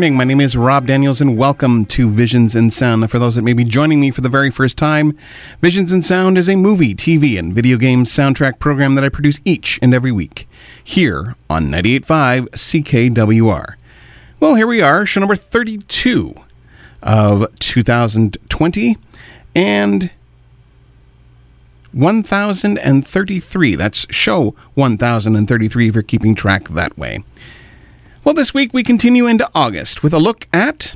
Morning. 0.00 0.16
My 0.16 0.24
name 0.24 0.40
is 0.40 0.56
Rob 0.56 0.86
Daniels, 0.86 1.20
and 1.20 1.36
welcome 1.36 1.84
to 1.84 2.08
Visions 2.08 2.56
in 2.56 2.70
Sound. 2.70 3.10
For 3.10 3.18
those 3.18 3.34
that 3.34 3.42
may 3.42 3.52
be 3.52 3.64
joining 3.64 4.00
me 4.00 4.10
for 4.10 4.22
the 4.22 4.30
very 4.30 4.50
first 4.50 4.78
time, 4.78 5.14
Visions 5.60 5.92
in 5.92 6.00
Sound 6.00 6.38
is 6.38 6.48
a 6.48 6.56
movie, 6.56 6.94
TV, 6.94 7.38
and 7.38 7.52
video 7.52 7.76
game 7.76 8.06
soundtrack 8.06 8.58
program 8.58 8.94
that 8.94 9.04
I 9.04 9.10
produce 9.10 9.40
each 9.44 9.78
and 9.82 9.92
every 9.92 10.10
week 10.10 10.48
here 10.82 11.36
on 11.50 11.66
98.5 11.66 12.48
CKWR. 12.48 13.74
Well, 14.40 14.54
here 14.54 14.66
we 14.66 14.80
are, 14.80 15.04
show 15.04 15.20
number 15.20 15.36
32 15.36 16.34
of 17.02 17.58
2020, 17.58 18.96
and 19.54 20.10
1033. 21.92 23.74
That's 23.74 24.06
show 24.08 24.54
1033 24.72 25.88
if 25.88 25.94
you're 25.94 26.02
keeping 26.02 26.34
track 26.34 26.70
that 26.70 26.96
way. 26.96 27.22
Well, 28.30 28.36
this 28.36 28.54
week 28.54 28.72
we 28.72 28.84
continue 28.84 29.26
into 29.26 29.50
August 29.56 30.04
with 30.04 30.14
a 30.14 30.20
look 30.20 30.46
at 30.52 30.94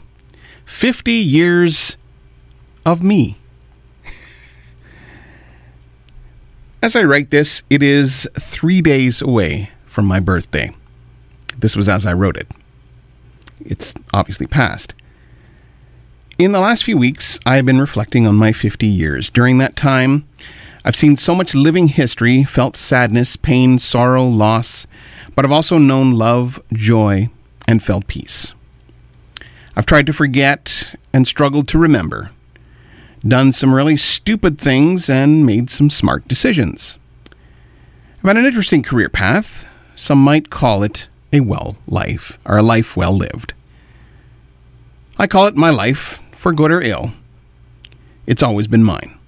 50 0.66 1.10
years 1.10 1.96
of 2.86 3.02
me. 3.02 3.38
As 6.80 6.94
I 6.94 7.02
write 7.02 7.32
this, 7.32 7.64
it 7.68 7.82
is 7.82 8.28
three 8.38 8.80
days 8.80 9.20
away 9.20 9.70
from 9.84 10.06
my 10.06 10.20
birthday. 10.20 10.76
This 11.58 11.74
was 11.74 11.88
as 11.88 12.06
I 12.06 12.12
wrote 12.12 12.36
it. 12.36 12.46
It's 13.66 13.94
obviously 14.12 14.46
past. 14.46 14.94
In 16.38 16.52
the 16.52 16.60
last 16.60 16.84
few 16.84 16.96
weeks, 16.96 17.40
I 17.44 17.56
have 17.56 17.66
been 17.66 17.80
reflecting 17.80 18.28
on 18.28 18.36
my 18.36 18.52
50 18.52 18.86
years. 18.86 19.28
During 19.28 19.58
that 19.58 19.74
time, 19.74 20.24
I've 20.84 20.94
seen 20.94 21.16
so 21.16 21.34
much 21.34 21.52
living 21.52 21.88
history, 21.88 22.44
felt 22.44 22.76
sadness, 22.76 23.34
pain, 23.34 23.80
sorrow, 23.80 24.24
loss, 24.24 24.86
but 25.34 25.44
I've 25.44 25.52
also 25.52 25.78
known 25.78 26.12
love, 26.12 26.60
joy, 26.72 27.30
and 27.66 27.82
felt 27.82 28.06
peace. 28.06 28.54
I've 29.76 29.86
tried 29.86 30.06
to 30.06 30.12
forget 30.12 30.96
and 31.12 31.26
struggled 31.26 31.66
to 31.68 31.78
remember, 31.78 32.30
done 33.26 33.52
some 33.52 33.74
really 33.74 33.96
stupid 33.96 34.58
things, 34.58 35.08
and 35.08 35.44
made 35.44 35.70
some 35.70 35.90
smart 35.90 36.28
decisions. 36.28 36.98
I've 38.18 38.28
had 38.28 38.36
an 38.36 38.46
interesting 38.46 38.82
career 38.82 39.08
path. 39.08 39.64
Some 39.96 40.18
might 40.18 40.50
call 40.50 40.82
it 40.82 41.08
a 41.32 41.40
well 41.40 41.76
life, 41.86 42.38
or 42.44 42.58
a 42.58 42.62
life 42.62 42.96
well 42.96 43.16
lived. 43.16 43.54
I 45.18 45.26
call 45.26 45.46
it 45.46 45.56
my 45.56 45.70
life, 45.70 46.20
for 46.36 46.52
good 46.52 46.70
or 46.70 46.80
ill. 46.80 47.12
It's 48.26 48.42
always 48.42 48.66
been 48.66 48.84
mine. 48.84 49.18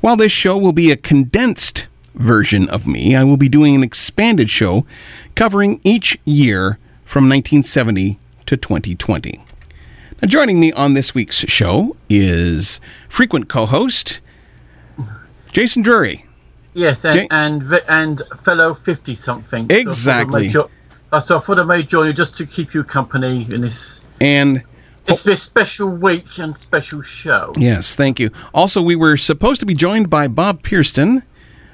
While 0.00 0.16
this 0.16 0.32
show 0.32 0.56
will 0.56 0.72
be 0.72 0.90
a 0.90 0.96
condensed 0.96 1.86
version 2.18 2.68
of 2.68 2.86
me, 2.86 3.16
I 3.16 3.24
will 3.24 3.36
be 3.36 3.48
doing 3.48 3.74
an 3.74 3.82
expanded 3.82 4.50
show 4.50 4.84
covering 5.34 5.80
each 5.84 6.18
year 6.24 6.78
from 7.04 7.24
1970 7.24 8.18
to 8.46 8.56
2020. 8.56 9.44
Now, 10.20 10.28
joining 10.28 10.58
me 10.58 10.72
on 10.72 10.94
this 10.94 11.14
week's 11.14 11.36
show 11.36 11.96
is 12.08 12.80
frequent 13.08 13.48
co 13.48 13.66
host 13.66 14.20
Jason 15.52 15.82
Drury. 15.82 16.26
Yes, 16.74 17.04
and, 17.04 17.14
J- 17.14 17.28
and, 17.30 17.72
and, 17.88 18.22
fellow 18.42 18.74
50 18.74 19.14
something. 19.14 19.70
Exactly. 19.70 20.50
So 20.50 20.70
I, 21.12 21.20
thought 21.20 21.58
I 21.58 21.62
may 21.62 21.82
join 21.82 22.06
you 22.06 22.12
just 22.12 22.36
to 22.38 22.46
keep 22.46 22.74
you 22.74 22.84
company 22.84 23.46
in 23.50 23.62
this. 23.62 24.00
And 24.20 24.62
it's 25.06 25.22
this 25.22 25.42
special 25.42 25.88
week 25.88 26.38
and 26.38 26.56
special 26.56 27.02
show. 27.02 27.52
Yes, 27.56 27.94
thank 27.94 28.20
you. 28.20 28.30
Also, 28.52 28.82
we 28.82 28.94
were 28.94 29.16
supposed 29.16 29.60
to 29.60 29.66
be 29.66 29.74
joined 29.74 30.10
by 30.10 30.28
Bob 30.28 30.62
Pierston, 30.62 31.22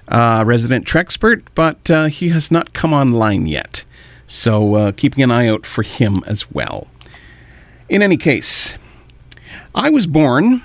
uh, 0.08 0.44
resident 0.46 0.86
Trexpert, 0.86 1.42
but 1.54 1.90
uh, 1.90 2.06
he 2.06 2.28
has 2.30 2.50
not 2.50 2.72
come 2.72 2.92
online 2.92 3.46
yet. 3.46 3.84
So, 4.26 4.74
uh, 4.74 4.92
keeping 4.92 5.22
an 5.22 5.30
eye 5.30 5.48
out 5.48 5.66
for 5.66 5.82
him 5.82 6.22
as 6.26 6.50
well. 6.50 6.88
In 7.88 8.02
any 8.02 8.16
case, 8.16 8.74
I 9.74 9.90
was 9.90 10.06
born 10.06 10.62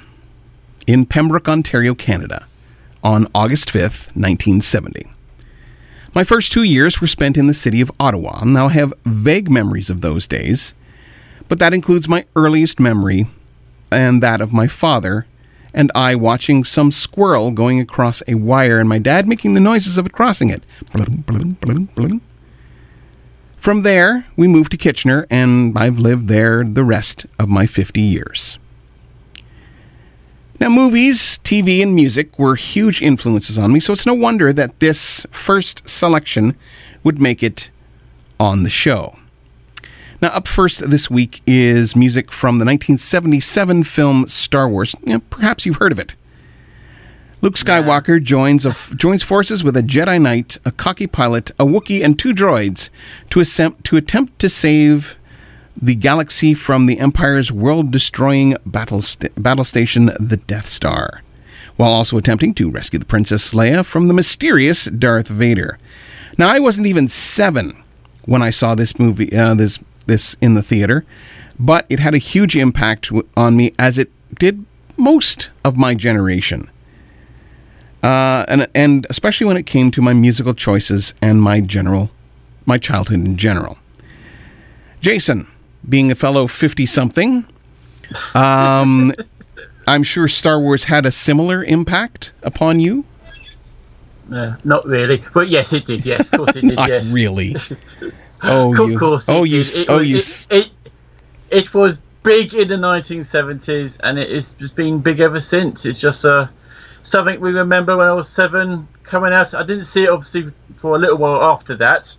in 0.88 1.06
Pembroke, 1.06 1.50
Ontario, 1.50 1.94
Canada, 1.94 2.48
on 3.04 3.28
August 3.36 3.70
5th, 3.70 4.08
1970. 4.16 5.08
My 6.16 6.24
first 6.24 6.52
two 6.52 6.64
years 6.64 7.00
were 7.00 7.08
spent 7.08 7.38
in 7.38 7.48
the 7.48 7.54
city 7.54 7.82
of 7.82 7.92
Ottawa, 8.00 8.40
and 8.42 8.58
I 8.58 8.70
have 8.70 8.94
vague 9.06 9.52
memories 9.52 9.90
of 9.90 10.02
those 10.02 10.28
days, 10.28 10.74
but 11.48 11.60
that 11.60 11.74
includes 11.74 12.08
my 12.08 12.26
earliest 12.36 12.80
memory 12.80 13.28
and 13.92 14.24
that 14.24 14.42
of 14.42 14.54
my 14.54 14.68
father 14.68 15.28
and 15.80 15.94
I 15.96 16.14
watching 16.14 16.66
some 16.66 16.92
squirrel 16.92 17.52
going 17.52 17.80
across 17.80 18.22
a 18.28 18.34
wire 18.34 18.80
and 18.80 18.90
my 18.90 19.00
dad 19.00 19.30
making 19.30 19.54
the 19.54 19.62
noises 19.62 19.98
of 19.98 20.06
it 20.06 20.12
crossing 20.12 20.50
it. 20.50 20.62
From 23.56 23.84
there, 23.84 24.26
we 24.36 24.50
moved 24.50 24.72
to 24.72 24.78
Kitchener, 24.78 25.26
and 25.30 25.78
I've 25.78 25.98
lived 25.98 26.28
there 26.28 26.66
the 26.66 26.84
rest 26.84 27.28
of 27.40 27.48
my 27.48 27.66
50 27.66 28.02
years. 28.02 28.60
Now, 30.60 30.68
movies, 30.68 31.40
TV, 31.46 31.82
and 31.82 31.96
music 31.96 32.38
were 32.38 32.58
huge 32.58 33.02
influences 33.02 33.58
on 33.58 33.72
me, 33.72 33.80
so 33.80 33.94
it's 33.94 34.06
no 34.06 34.14
wonder 34.14 34.52
that 34.52 34.82
this 34.82 35.26
first 35.32 35.88
selection 35.88 36.58
would 37.06 37.22
make 37.22 37.42
it 37.42 37.70
on 38.38 38.64
the 38.64 38.70
show. 38.70 39.19
Now, 40.22 40.30
up 40.30 40.48
first 40.48 40.90
this 40.90 41.10
week 41.10 41.42
is 41.48 41.96
music 41.96 42.30
from 42.30 42.58
the 42.58 42.66
1977 42.66 43.86
film 43.86 44.28
Star 44.28 44.68
Wars. 44.68 44.94
perhaps 45.30 45.66
you've 45.66 45.78
heard 45.78 45.94
of 45.94 46.00
it. 46.00 46.16
Luke 47.42 47.54
Skywalker 47.54 48.22
joins, 48.22 48.66
a, 48.66 48.76
joins 48.96 49.24
forces 49.24 49.64
with 49.64 49.78
a 49.78 49.82
Jedi 49.82 50.22
Knight, 50.22 50.58
a 50.66 50.74
cocky 50.74 51.08
pilot, 51.08 51.52
a 51.52 51.66
Wookiee, 51.66 52.04
and 52.04 52.20
two 52.20 52.34
droids 52.34 52.90
to, 53.30 53.40
attempt, 53.40 53.86
to 53.86 53.96
attempt 53.96 54.40
to 54.40 54.50
save 54.50 55.16
the 55.82 55.96
galaxy 55.96 56.54
from 56.54 56.86
the 56.86 57.00
Empire's 57.00 57.50
world 57.50 57.90
destroying 57.90 58.58
battle, 58.66 59.02
st- 59.02 59.42
battle 59.42 59.64
station, 59.64 60.12
the 60.20 60.36
Death 60.36 60.68
Star, 60.68 61.22
while 61.78 61.94
also 61.94 62.18
attempting 62.18 62.54
to 62.56 62.70
rescue 62.70 63.00
the 63.00 63.06
Princess 63.06 63.54
Leia 63.54 63.86
from 63.86 64.10
the 64.10 64.14
mysterious 64.14 64.84
Darth 64.86 65.30
Vader. 65.30 65.80
Now, 66.38 66.50
I 66.50 66.60
wasn't 66.60 66.88
even 66.88 67.08
seven 67.08 67.86
when 68.26 68.42
I 68.42 68.50
saw 68.50 68.76
this 68.76 69.00
movie, 69.00 69.34
uh, 69.34 69.54
this 69.54 69.80
this 70.10 70.36
in 70.42 70.56
the 70.56 70.62
theater, 70.62 71.06
but 71.58 71.86
it 71.88 72.00
had 72.00 72.14
a 72.14 72.18
huge 72.18 72.58
impact 72.58 73.12
on 73.38 73.56
me 73.56 73.74
as 73.80 73.98
it 73.98 74.12
did 74.38 74.66
most 74.98 75.50
of 75.64 75.78
my 75.78 75.96
generation. 75.96 76.70
Uh, 78.04 78.46
and 78.48 78.68
and 78.76 79.08
especially 79.10 79.46
when 79.46 79.58
it 79.58 79.66
came 79.66 79.92
to 79.92 80.02
my 80.02 80.14
musical 80.14 80.54
choices 80.54 81.14
and 81.22 81.42
my 81.42 81.60
general, 81.60 82.10
my 82.66 82.78
childhood 82.78 83.26
in 83.26 83.38
general. 83.38 83.78
Jason, 85.02 85.48
being 85.88 86.12
a 86.12 86.16
fellow 86.16 86.48
fifty 86.48 86.86
something, 86.86 87.46
um, 88.34 89.14
I'm 89.88 90.04
sure 90.04 90.28
Star 90.28 90.60
Wars 90.60 90.86
had 90.86 91.06
a 91.06 91.12
similar 91.12 91.64
impact 91.64 92.32
upon 92.44 92.80
you. 92.80 93.04
Uh, 94.32 94.56
not 94.64 94.86
really, 94.86 95.24
but 95.34 95.50
yes, 95.50 95.74
it 95.74 95.86
did. 95.86 96.06
Yes, 96.06 96.28
of 96.28 96.32
course 96.32 96.56
it 96.56 96.62
did. 96.62 96.76
not 96.76 96.88
yes, 96.88 97.06
really. 97.12 97.56
Oh, 98.44 98.84
of 98.84 98.92
you. 98.92 99.00
course. 99.00 99.26
Oh, 99.28 99.44
you. 99.44 99.62
It, 99.62 99.86
oh, 99.90 100.00
it, 100.00 100.08
you. 100.08 100.18
It, 100.18 100.48
it, 100.50 100.72
it, 101.50 101.74
was 101.74 101.98
big 102.24 102.54
in 102.54 102.68
the 102.68 102.76
1970s, 102.76 104.00
and 104.04 104.18
it 104.18 104.30
has 104.32 104.54
just 104.54 104.76
been 104.76 105.00
big 105.00 105.20
ever 105.20 105.40
since. 105.40 105.86
It's 105.86 106.00
just 106.00 106.26
uh, 106.26 106.48
something 107.04 107.40
we 107.40 107.52
remember 107.52 107.98
when 107.98 108.08
I 108.08 108.14
was 108.14 108.30
seven 108.30 108.88
coming 109.04 109.34
out. 109.34 109.54
I 109.54 109.64
didn't 109.64 109.86
see 109.86 110.04
it 110.04 110.10
obviously 110.10 110.52
for 110.78 110.96
a 110.96 111.00
little 111.00 111.18
while 111.18 111.42
after 111.42 111.76
that, 111.78 112.16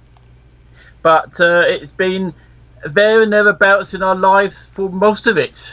but 1.03 1.41
uh, 1.41 1.65
it's 1.67 1.93
been 1.93 2.35
there 2.85 3.23
and 3.23 3.33
thereabouts 3.33 3.95
in 3.95 4.03
our 4.03 4.15
lives 4.15 4.67
for 4.75 4.91
most 4.91 5.27
of 5.27 5.39
it, 5.39 5.71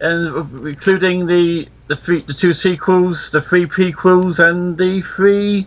and 0.00 0.66
including 0.66 1.26
the 1.26 1.68
the 1.88 1.96
three, 1.96 2.22
the 2.22 2.34
two 2.34 2.52
sequels, 2.52 3.30
the 3.30 3.40
three 3.40 3.66
prequels, 3.66 4.38
and 4.38 4.76
the 4.76 5.02
three 5.02 5.66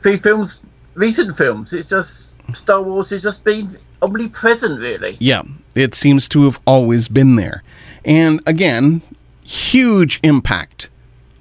three 0.00 0.16
films, 0.16 0.62
recent 0.94 1.36
films. 1.36 1.72
It's 1.72 1.88
just 1.88 2.31
Star 2.54 2.82
Wars 2.82 3.10
has 3.10 3.22
just 3.22 3.44
been 3.44 3.78
omnipresent, 4.02 4.80
really. 4.80 5.16
Yeah, 5.20 5.42
it 5.74 5.94
seems 5.94 6.28
to 6.30 6.44
have 6.44 6.60
always 6.66 7.08
been 7.08 7.36
there. 7.36 7.62
And 8.04 8.40
again, 8.46 9.02
huge 9.42 10.20
impact 10.22 10.88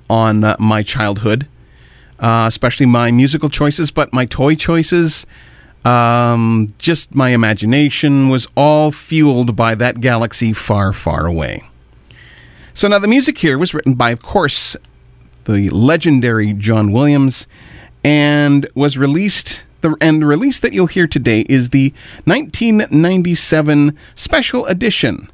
on 0.10 0.44
uh, 0.44 0.56
my 0.60 0.84
childhood, 0.84 1.48
uh, 2.20 2.46
especially 2.48 2.86
my 2.86 3.12
musical 3.12 3.50
choices, 3.50 3.92
but 3.92 4.14
my 4.14 4.26
toy 4.26 4.56
choices. 4.56 5.26
Um, 5.84 6.74
just 6.78 7.16
my 7.16 7.30
imagination 7.30 8.30
was 8.30 8.48
all 8.56 8.92
fueled 8.92 9.56
by 9.56 9.74
that 9.76 10.00
galaxy 10.00 10.54
far, 10.54 10.94
far 10.94 11.26
away. 11.26 11.64
So 12.74 12.88
now 12.88 13.00
the 13.00 13.08
music 13.08 13.40
here 13.40 13.58
was 13.58 13.74
written 13.74 13.96
by, 13.96 14.12
of 14.12 14.22
course, 14.22 14.78
the 15.46 15.70
legendary 15.72 16.54
John 16.54 16.92
Williams 16.92 17.48
and 18.04 18.68
was 18.76 18.98
released 18.98 19.64
the, 19.82 19.96
and 20.02 20.22
the 20.22 20.26
release 20.26 20.60
that 20.60 20.74
you'll 20.74 20.88
hear 20.88 21.08
today 21.08 21.46
is 21.50 21.70
the 21.70 21.94
1997 22.26 23.98
special 24.16 24.66
edition 24.66 25.32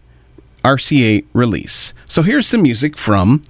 RCA 0.63 1.25
release. 1.33 1.93
So 2.07 2.23
here's 2.23 2.47
some 2.47 2.61
music 2.61 2.97
from 2.97 3.43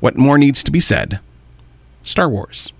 What 0.00 0.16
More 0.16 0.38
Needs 0.38 0.62
to 0.64 0.70
Be 0.70 0.80
Said 0.80 1.20
Star 2.04 2.28
Wars. 2.28 2.72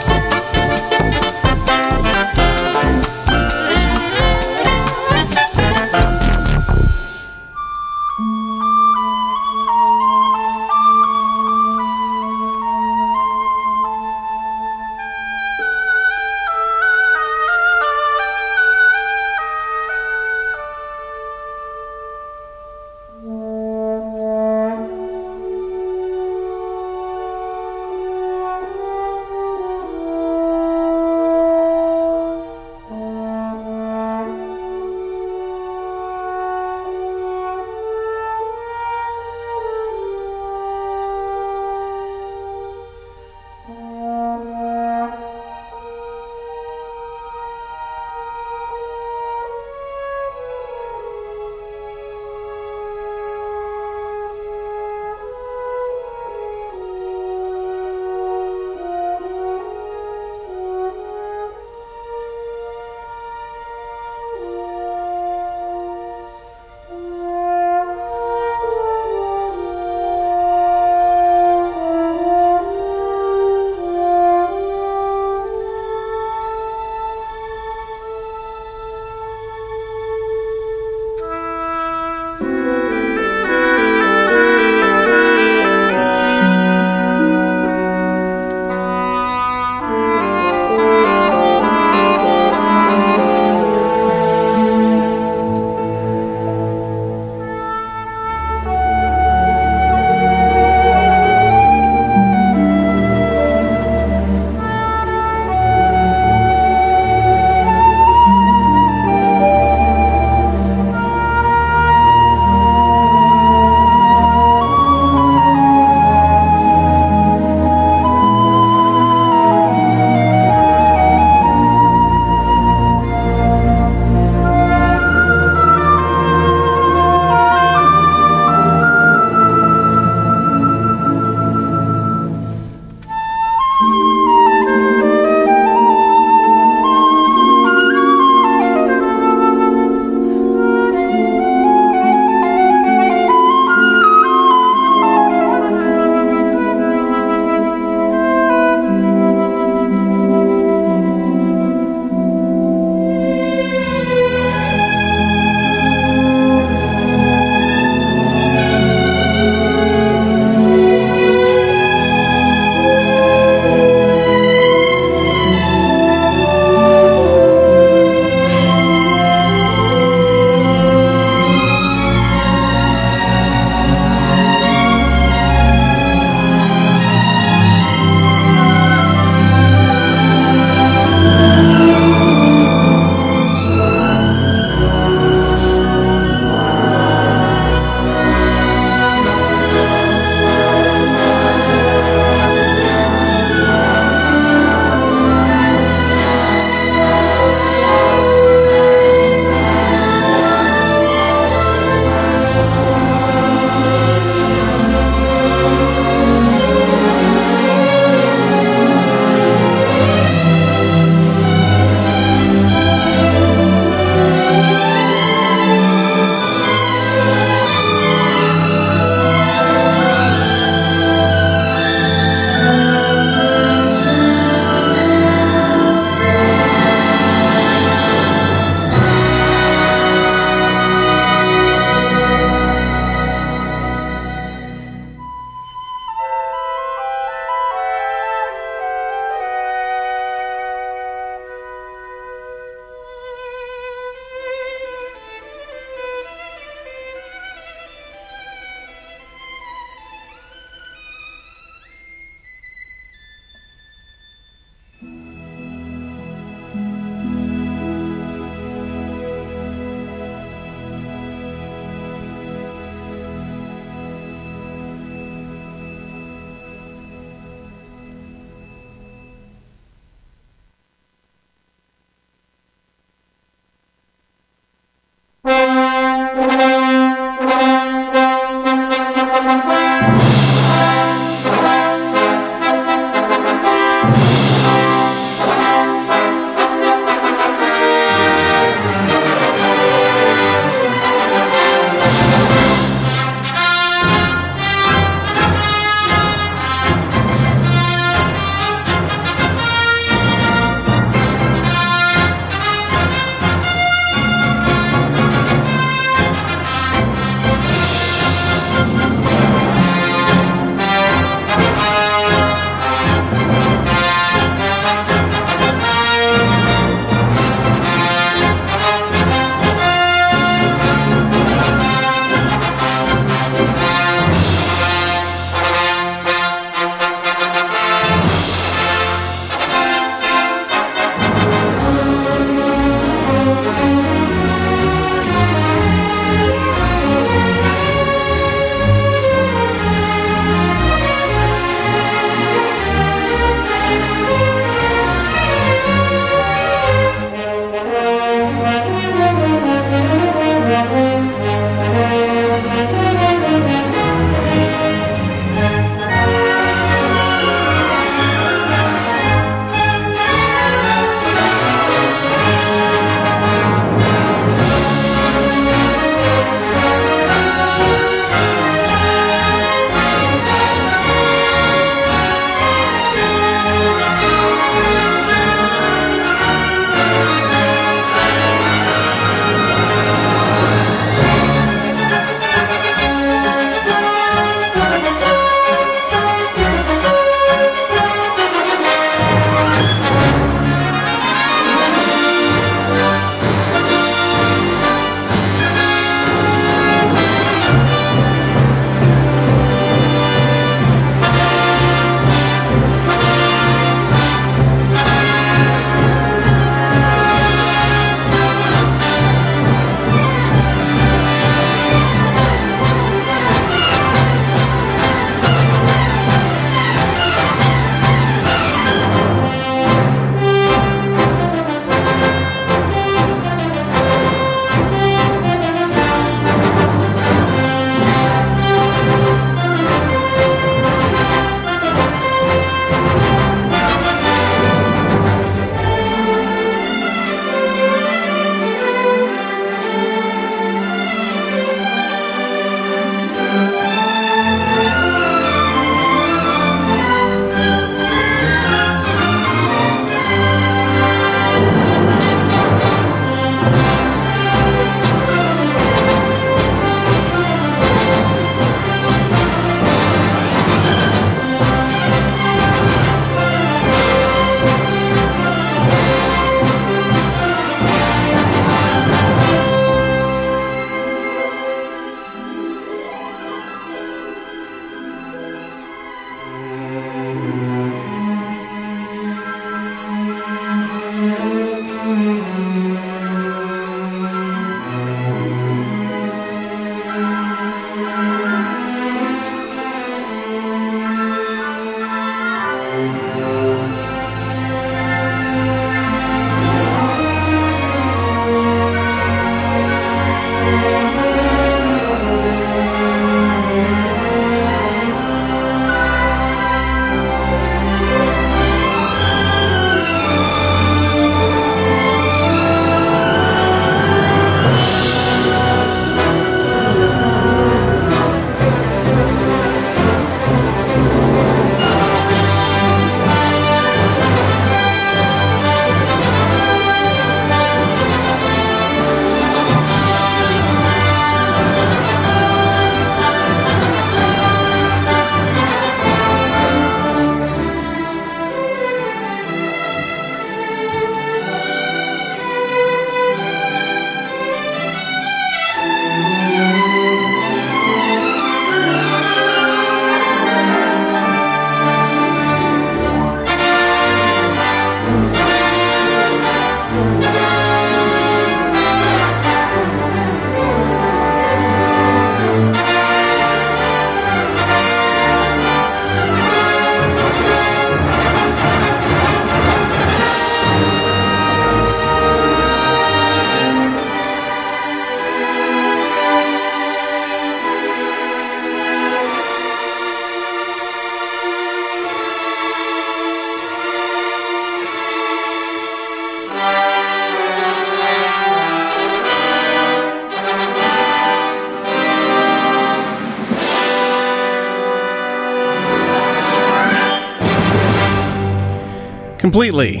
Completely. 599.54 600.00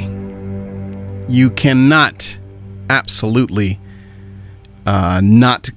You 1.28 1.48
cannot 1.48 2.40
absolutely 2.90 3.78
uh, 4.84 5.20
not 5.22 5.70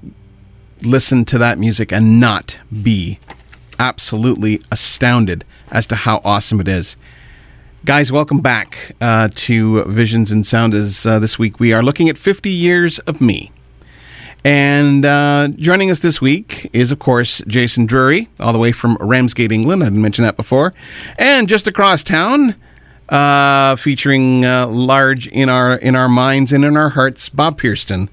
listen 0.82 1.24
to 1.26 1.38
that 1.38 1.60
music 1.60 1.92
and 1.92 2.18
not 2.18 2.58
be 2.82 3.20
absolutely 3.78 4.60
astounded 4.72 5.44
as 5.70 5.86
to 5.86 5.94
how 5.94 6.20
awesome 6.24 6.58
it 6.58 6.66
is. 6.66 6.96
Guys, 7.84 8.10
welcome 8.10 8.40
back 8.40 8.96
uh, 9.00 9.28
to 9.36 9.84
Visions 9.84 10.32
in 10.32 10.42
Sound. 10.42 10.74
As 10.74 11.06
uh, 11.06 11.20
this 11.20 11.38
week 11.38 11.60
we 11.60 11.72
are 11.72 11.80
looking 11.80 12.08
at 12.08 12.18
50 12.18 12.50
years 12.50 12.98
of 12.98 13.20
me. 13.20 13.52
And 14.42 15.04
uh, 15.04 15.50
joining 15.54 15.88
us 15.88 16.00
this 16.00 16.20
week 16.20 16.68
is, 16.72 16.90
of 16.90 16.98
course, 16.98 17.42
Jason 17.46 17.86
Drury, 17.86 18.28
all 18.40 18.52
the 18.52 18.58
way 18.58 18.72
from 18.72 18.96
Ramsgate, 18.98 19.52
England. 19.52 19.84
I 19.84 19.86
didn't 19.86 20.02
mention 20.02 20.24
that 20.24 20.36
before. 20.36 20.74
And 21.16 21.48
just 21.48 21.68
across 21.68 22.02
town, 22.02 22.56
uh, 23.08 23.76
featuring 23.76 24.44
uh, 24.44 24.66
large 24.66 25.26
in 25.28 25.48
our 25.48 25.76
in 25.76 25.94
our 25.96 26.08
minds 26.08 26.52
and 26.52 26.64
in 26.64 26.76
our 26.76 26.90
hearts, 26.90 27.28
Bob 27.28 27.60
Pierston, 27.60 28.08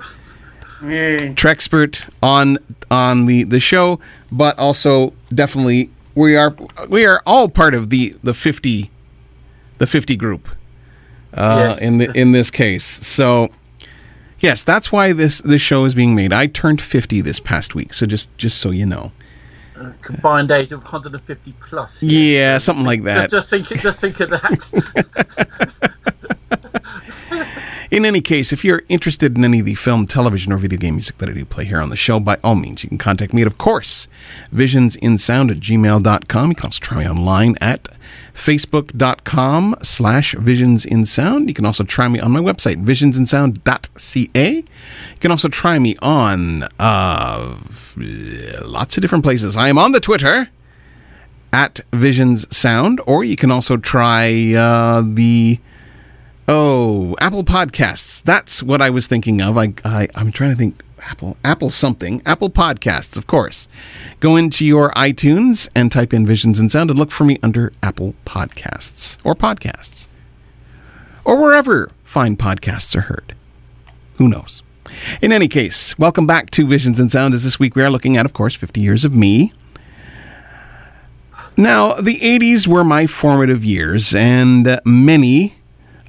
Trexpert 1.35 2.09
on 2.21 2.57
on 2.91 3.25
the 3.25 3.43
the 3.43 3.59
show, 3.59 3.99
but 4.31 4.57
also 4.59 5.13
definitely 5.33 5.89
we 6.15 6.35
are 6.35 6.55
we 6.89 7.05
are 7.05 7.21
all 7.25 7.49
part 7.49 7.73
of 7.73 7.89
the 7.89 8.15
the 8.23 8.33
fifty 8.33 8.91
the 9.77 9.87
fifty 9.87 10.15
group 10.15 10.47
uh, 11.33 11.73
Yes. 11.75 11.79
in 11.81 11.97
the 11.97 12.11
in 12.17 12.31
this 12.31 12.49
case. 12.51 12.85
So 13.05 13.49
yes, 14.39 14.63
that's 14.63 14.91
why 14.91 15.11
this 15.13 15.39
this 15.41 15.61
show 15.61 15.85
is 15.85 15.93
being 15.95 16.15
made. 16.15 16.31
I 16.31 16.47
turned 16.47 16.81
fifty 16.81 17.19
this 17.21 17.39
past 17.39 17.75
week, 17.75 17.93
so 17.93 18.05
just 18.05 18.35
just 18.37 18.59
so 18.59 18.69
you 18.71 18.85
know. 18.85 19.11
Combined 20.01 20.51
age 20.51 20.71
of 20.71 20.81
150 20.81 21.53
plus. 21.61 22.01
Yeah, 22.01 22.57
something 22.59 22.85
like 22.85 23.03
that. 23.03 23.29
Just, 23.29 23.49
just 23.51 23.69
think, 23.69 23.81
just 23.81 23.99
think 23.99 24.19
of 24.21 24.29
that. 24.29 26.11
In 27.91 28.05
any 28.05 28.21
case, 28.21 28.51
if 28.51 28.65
you're 28.65 28.83
interested 28.89 29.37
in 29.37 29.45
any 29.45 29.59
of 29.59 29.65
the 29.65 29.75
film, 29.75 30.07
television, 30.07 30.51
or 30.51 30.57
video 30.57 30.79
game 30.79 30.95
music 30.95 31.17
that 31.19 31.29
I 31.29 31.33
do 31.33 31.45
play 31.45 31.65
here 31.65 31.79
on 31.79 31.89
the 31.89 31.95
show, 31.95 32.19
by 32.19 32.37
all 32.43 32.55
means, 32.55 32.83
you 32.83 32.89
can 32.89 32.97
contact 32.97 33.33
me 33.33 33.41
at, 33.41 33.47
of 33.47 33.57
course, 33.57 34.07
visionsinsound 34.53 35.51
at 35.51 35.57
gmail.com. 35.57 36.49
You 36.49 36.55
can 36.55 36.65
also 36.65 36.79
try 36.79 36.99
me 36.99 37.07
online 37.07 37.55
at 37.61 37.87
facebook.com 38.33 39.75
slash 39.81 40.35
visionsinsound. 40.35 41.47
You 41.47 41.53
can 41.53 41.65
also 41.65 41.83
try 41.83 42.07
me 42.07 42.19
on 42.19 42.31
my 42.31 42.39
website, 42.39 42.83
visionsinsound.ca. 42.83 44.55
You 44.55 44.63
can 45.19 45.31
also 45.31 45.47
try 45.47 45.79
me 45.79 45.95
on 46.01 46.63
uh, 46.79 47.57
lots 47.95 48.97
of 48.97 49.01
different 49.01 49.23
places. 49.23 49.55
I 49.55 49.69
am 49.69 49.77
on 49.77 49.91
the 49.91 49.99
Twitter 49.99 50.49
at 51.53 51.79
Visions 51.93 52.55
Sound, 52.55 52.99
or 53.05 53.23
you 53.23 53.35
can 53.37 53.51
also 53.51 53.77
try 53.77 54.53
uh, 54.53 55.03
the 55.05 55.59
oh 56.47 57.15
Apple 57.19 57.43
Podcasts. 57.43 58.21
That's 58.23 58.61
what 58.61 58.81
I 58.81 58.89
was 58.89 59.07
thinking 59.07 59.41
of. 59.41 59.57
I, 59.57 59.73
I 59.83 60.07
I'm 60.15 60.31
trying 60.31 60.51
to 60.51 60.55
think 60.55 60.81
Apple 60.99 61.37
Apple 61.43 61.69
something 61.69 62.21
Apple 62.25 62.49
Podcasts, 62.49 63.17
of 63.17 63.27
course. 63.27 63.67
Go 64.19 64.35
into 64.35 64.65
your 64.65 64.91
iTunes 64.91 65.67
and 65.75 65.91
type 65.91 66.13
in 66.13 66.25
Visions 66.25 66.59
in 66.59 66.69
Sound 66.69 66.89
and 66.89 66.99
look 66.99 67.11
for 67.11 67.23
me 67.23 67.37
under 67.43 67.73
Apple 67.83 68.15
Podcasts 68.25 69.17
or 69.23 69.35
Podcasts 69.35 70.07
or 71.23 71.41
wherever 71.41 71.89
fine 72.03 72.37
podcasts 72.37 72.95
are 72.95 73.01
heard. 73.01 73.35
Who 74.17 74.29
knows? 74.29 74.63
In 75.21 75.31
any 75.31 75.47
case, 75.47 75.97
welcome 75.99 76.25
back 76.25 76.51
to 76.51 76.65
Visions 76.65 76.99
in 76.99 77.09
Sound. 77.09 77.33
As 77.33 77.43
this 77.43 77.59
week 77.59 77.75
we 77.75 77.83
are 77.83 77.89
looking 77.89 78.15
at, 78.15 78.25
of 78.25 78.33
course, 78.33 78.55
50 78.55 78.79
years 78.79 79.03
of 79.03 79.13
me. 79.13 79.51
Now, 81.57 81.95
the 81.95 82.19
80s 82.19 82.67
were 82.67 82.83
my 82.83 83.07
formative 83.07 83.63
years, 83.63 84.13
and 84.13 84.79
many 84.85 85.55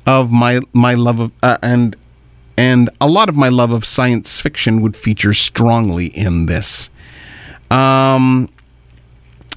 of 0.07 0.31
my 0.31 0.61
my 0.73 0.95
love 0.95 1.21
of 1.21 1.33
uh, 1.43 1.59
and 1.63 1.97
and 2.57 2.89
a 3.01 3.09
lot 3.09 3.29
of 3.29 3.37
my 3.37 3.49
love 3.49 3.71
of 3.71 3.85
science 3.85 4.41
fiction 4.41 4.81
would 4.81 4.97
feature 4.97 5.35
strongly 5.35 6.07
in 6.07 6.47
this. 6.47 6.89
Um, 7.71 8.49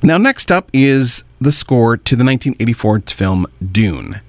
now, 0.01 0.17
next 0.17 0.51
up 0.51 0.69
is 0.73 1.23
the 1.39 1.51
score 1.51 1.95
to 1.95 2.15
the 2.15 2.23
1984 2.23 3.01
film 3.07 3.47
Dune, 3.71 4.21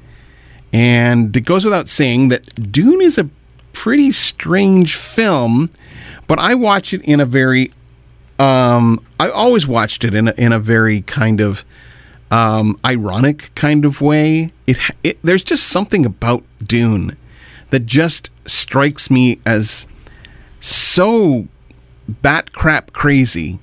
and 0.72 1.36
it 1.36 1.40
goes 1.40 1.64
without 1.64 1.88
saying 1.88 2.28
that 2.28 2.70
Dune 2.70 3.00
is 3.00 3.18
a 3.18 3.28
pretty 3.72 4.12
strange 4.12 4.96
film, 4.96 5.70
but 6.26 6.38
I 6.38 6.54
watch 6.54 6.92
it 6.92 7.02
in 7.02 7.20
a 7.20 7.26
very 7.26 7.72
um, 8.38 9.04
I 9.18 9.28
always 9.28 9.66
watched 9.66 10.04
it 10.04 10.14
in 10.14 10.28
a, 10.28 10.34
in 10.36 10.52
a 10.52 10.58
very 10.58 11.02
kind 11.02 11.40
of 11.40 11.64
um, 12.30 12.78
ironic 12.84 13.50
kind 13.54 13.84
of 13.84 14.00
way. 14.00 14.52
It, 14.66 14.78
it 15.02 15.18
there's 15.22 15.44
just 15.44 15.68
something 15.68 16.06
about 16.06 16.44
Dune 16.64 17.16
that 17.70 17.86
just 17.86 18.30
strikes 18.46 19.10
me 19.10 19.40
as 19.46 19.86
so 20.60 21.48
bat 22.08 22.52
crap 22.52 22.92
crazy 22.92 23.58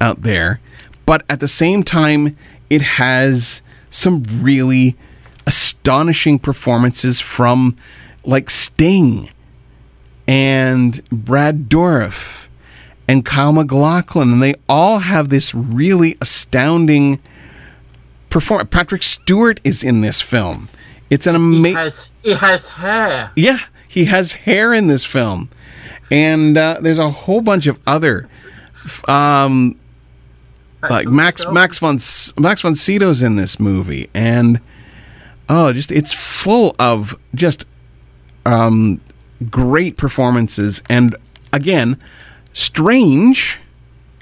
out 0.00 0.22
there, 0.22 0.60
but 1.06 1.24
at 1.28 1.40
the 1.40 1.48
same 1.48 1.82
time, 1.82 2.36
it 2.68 2.82
has 2.82 3.60
some 3.90 4.24
really 4.42 4.96
astonishing 5.46 6.38
performances 6.38 7.20
from 7.20 7.76
like 8.24 8.50
Sting 8.50 9.30
and 10.26 11.02
Brad 11.10 11.68
Dourif 11.68 12.46
and 13.08 13.24
Kyle 13.24 13.52
MacLachlan, 13.52 14.32
and 14.32 14.42
they 14.42 14.54
all 14.68 15.00
have 15.00 15.28
this 15.28 15.54
really 15.54 16.16
astounding 16.20 17.18
performance. 18.30 18.70
Patrick 18.70 19.02
Stewart 19.02 19.60
is 19.64 19.82
in 19.82 20.00
this 20.00 20.20
film. 20.20 20.68
It's 21.10 21.26
an 21.26 21.34
amazing. 21.34 21.76
has, 21.76 22.08
he 22.22 22.30
has 22.32 22.68
hair. 22.68 23.32
Yeah, 23.36 23.58
he 23.88 24.04
has 24.06 24.32
hair 24.32 24.72
in 24.72 24.86
this 24.86 25.04
film, 25.04 25.50
and 26.10 26.56
uh, 26.56 26.78
there's 26.80 26.98
a 26.98 27.10
whole 27.10 27.40
bunch 27.40 27.66
of 27.66 27.78
other, 27.86 28.28
um, 29.08 29.76
like 30.88 31.08
Max 31.08 31.44
Max 31.50 31.78
von 31.78 31.98
Max 32.38 32.62
von 32.62 32.74
Sydow's 32.74 33.22
in 33.22 33.36
this 33.36 33.58
movie, 33.58 34.08
and 34.14 34.60
oh, 35.48 35.72
just 35.72 35.90
it's 35.90 36.12
full 36.12 36.76
of 36.78 37.18
just 37.34 37.66
um, 38.46 39.00
great 39.50 39.96
performances, 39.96 40.80
and 40.88 41.16
again, 41.52 42.00
strange, 42.52 43.58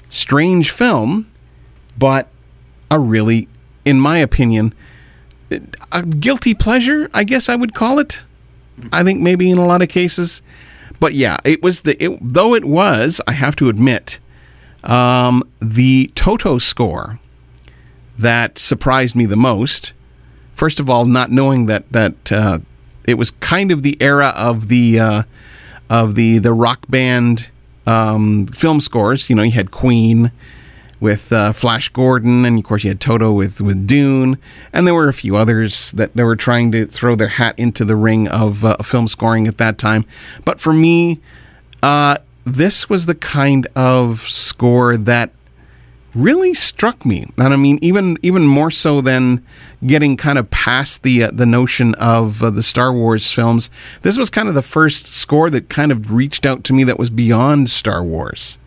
strange 0.09 0.71
film, 0.71 1.31
but 1.97 2.27
a 2.91 2.99
really, 2.99 3.47
in 3.89 3.99
my 3.99 4.19
opinion, 4.19 4.73
a 5.91 6.03
guilty 6.03 6.53
pleasure. 6.53 7.09
I 7.11 7.23
guess 7.23 7.49
I 7.49 7.55
would 7.55 7.73
call 7.73 7.97
it. 7.97 8.21
I 8.93 9.03
think 9.03 9.19
maybe 9.19 9.49
in 9.49 9.57
a 9.57 9.65
lot 9.65 9.81
of 9.81 9.89
cases, 9.89 10.43
but 10.99 11.13
yeah, 11.13 11.37
it 11.43 11.63
was 11.63 11.81
the 11.81 12.01
it, 12.01 12.19
though 12.21 12.53
it 12.53 12.65
was. 12.65 13.19
I 13.27 13.31
have 13.33 13.55
to 13.57 13.67
admit, 13.67 14.19
um, 14.83 15.43
the 15.59 16.11
Toto 16.13 16.59
score 16.59 17.19
that 18.17 18.59
surprised 18.59 19.15
me 19.15 19.25
the 19.25 19.35
most. 19.35 19.93
First 20.53 20.79
of 20.79 20.89
all, 20.89 21.05
not 21.05 21.31
knowing 21.31 21.65
that 21.65 21.91
that 21.91 22.31
uh, 22.31 22.59
it 23.05 23.15
was 23.15 23.31
kind 23.31 23.71
of 23.71 23.81
the 23.81 23.97
era 23.99 24.33
of 24.35 24.67
the 24.67 24.99
uh, 24.99 25.23
of 25.89 26.13
the 26.13 26.37
the 26.37 26.53
rock 26.53 26.85
band 26.89 27.49
um, 27.87 28.45
film 28.47 28.81
scores. 28.81 29.29
You 29.29 29.35
know, 29.35 29.43
you 29.43 29.53
had 29.53 29.71
Queen 29.71 30.31
with 30.99 31.31
uh, 31.31 31.53
Flash 31.53 31.89
Gordon, 31.89 32.45
and 32.45 32.59
of 32.59 32.65
course 32.65 32.83
you 32.83 32.89
had 32.89 32.99
Toto 32.99 33.31
with 33.31 33.61
with 33.61 33.87
Dune, 33.87 34.37
and 34.73 34.85
there 34.85 34.93
were 34.93 35.07
a 35.07 35.13
few 35.13 35.35
others 35.35 35.91
that 35.91 36.15
they 36.15 36.23
were 36.23 36.35
trying 36.35 36.71
to 36.73 36.85
throw 36.85 37.15
their 37.15 37.29
hat 37.29 37.57
into 37.57 37.85
the 37.85 37.95
ring 37.95 38.27
of 38.27 38.65
uh, 38.65 38.77
film 38.77 39.07
scoring 39.07 39.47
at 39.47 39.57
that 39.57 39.77
time. 39.77 40.05
But 40.45 40.59
for 40.59 40.73
me, 40.73 41.19
uh, 41.81 42.17
this 42.45 42.89
was 42.89 43.05
the 43.05 43.15
kind 43.15 43.67
of 43.75 44.21
score 44.27 44.97
that 44.97 45.31
really 46.15 46.53
struck 46.53 47.05
me, 47.05 47.27
and 47.37 47.53
I 47.53 47.55
mean 47.55 47.79
even 47.81 48.17
even 48.21 48.45
more 48.45 48.71
so 48.71 48.99
than 48.99 49.45
getting 49.85 50.17
kind 50.17 50.37
of 50.37 50.51
past 50.51 51.03
the 51.03 51.23
uh, 51.23 51.31
the 51.31 51.45
notion 51.45 51.95
of 51.95 52.43
uh, 52.43 52.49
the 52.49 52.63
Star 52.63 52.91
Wars 52.91 53.31
films. 53.31 53.69
This 54.01 54.17
was 54.17 54.29
kind 54.29 54.49
of 54.49 54.55
the 54.55 54.61
first 54.61 55.07
score 55.07 55.49
that 55.49 55.69
kind 55.69 55.91
of 55.91 56.11
reached 56.11 56.45
out 56.45 56.63
to 56.65 56.73
me 56.73 56.83
that 56.83 56.99
was 56.99 57.09
beyond 57.09 57.69
Star 57.69 58.03
Wars 58.03 58.57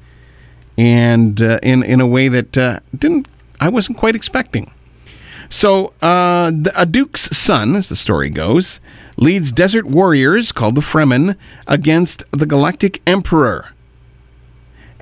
and 0.77 1.41
uh, 1.43 1.59
in 1.63 1.83
in 1.83 2.01
a 2.01 2.07
way 2.07 2.29
that 2.29 2.57
uh, 2.57 2.81
didn't 2.97 3.29
I 3.61 3.69
wasn't 3.69 3.99
quite 3.99 4.17
expecting. 4.17 4.73
So, 5.49 5.93
uh, 6.01 6.51
the, 6.51 6.73
a 6.75 6.87
duke's 6.87 7.37
son, 7.37 7.77
as 7.77 7.91
the 7.91 7.97
story 7.97 8.31
goes, 8.31 8.81
leads 9.19 9.53
desert 9.53 9.85
warriors 9.87 10.51
called 10.51 10.77
the 10.77 10.81
Fremen 10.81 11.37
against 11.67 12.25
the 12.31 12.47
Galactic 12.47 13.03
Emperor 13.07 13.69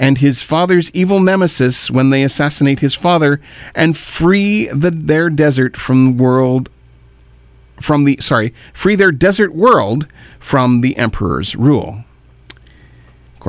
and 0.00 0.16
his 0.16 0.40
father's 0.40 0.90
evil 0.92 1.20
nemesis 1.20 1.90
when 1.90 2.08
they 2.08 2.22
assassinate 2.22 2.80
his 2.80 2.94
father 2.94 3.38
and 3.74 3.98
free 3.98 4.66
the, 4.68 4.90
their 4.90 5.28
desert 5.28 5.76
from 5.76 6.16
the 6.16 6.22
world 6.22 6.70
from 7.80 8.04
the 8.04 8.16
sorry 8.20 8.52
free 8.72 8.96
their 8.96 9.12
desert 9.12 9.54
world 9.54 10.08
from 10.40 10.80
the 10.80 10.96
emperor's 10.96 11.54
rule. 11.54 12.02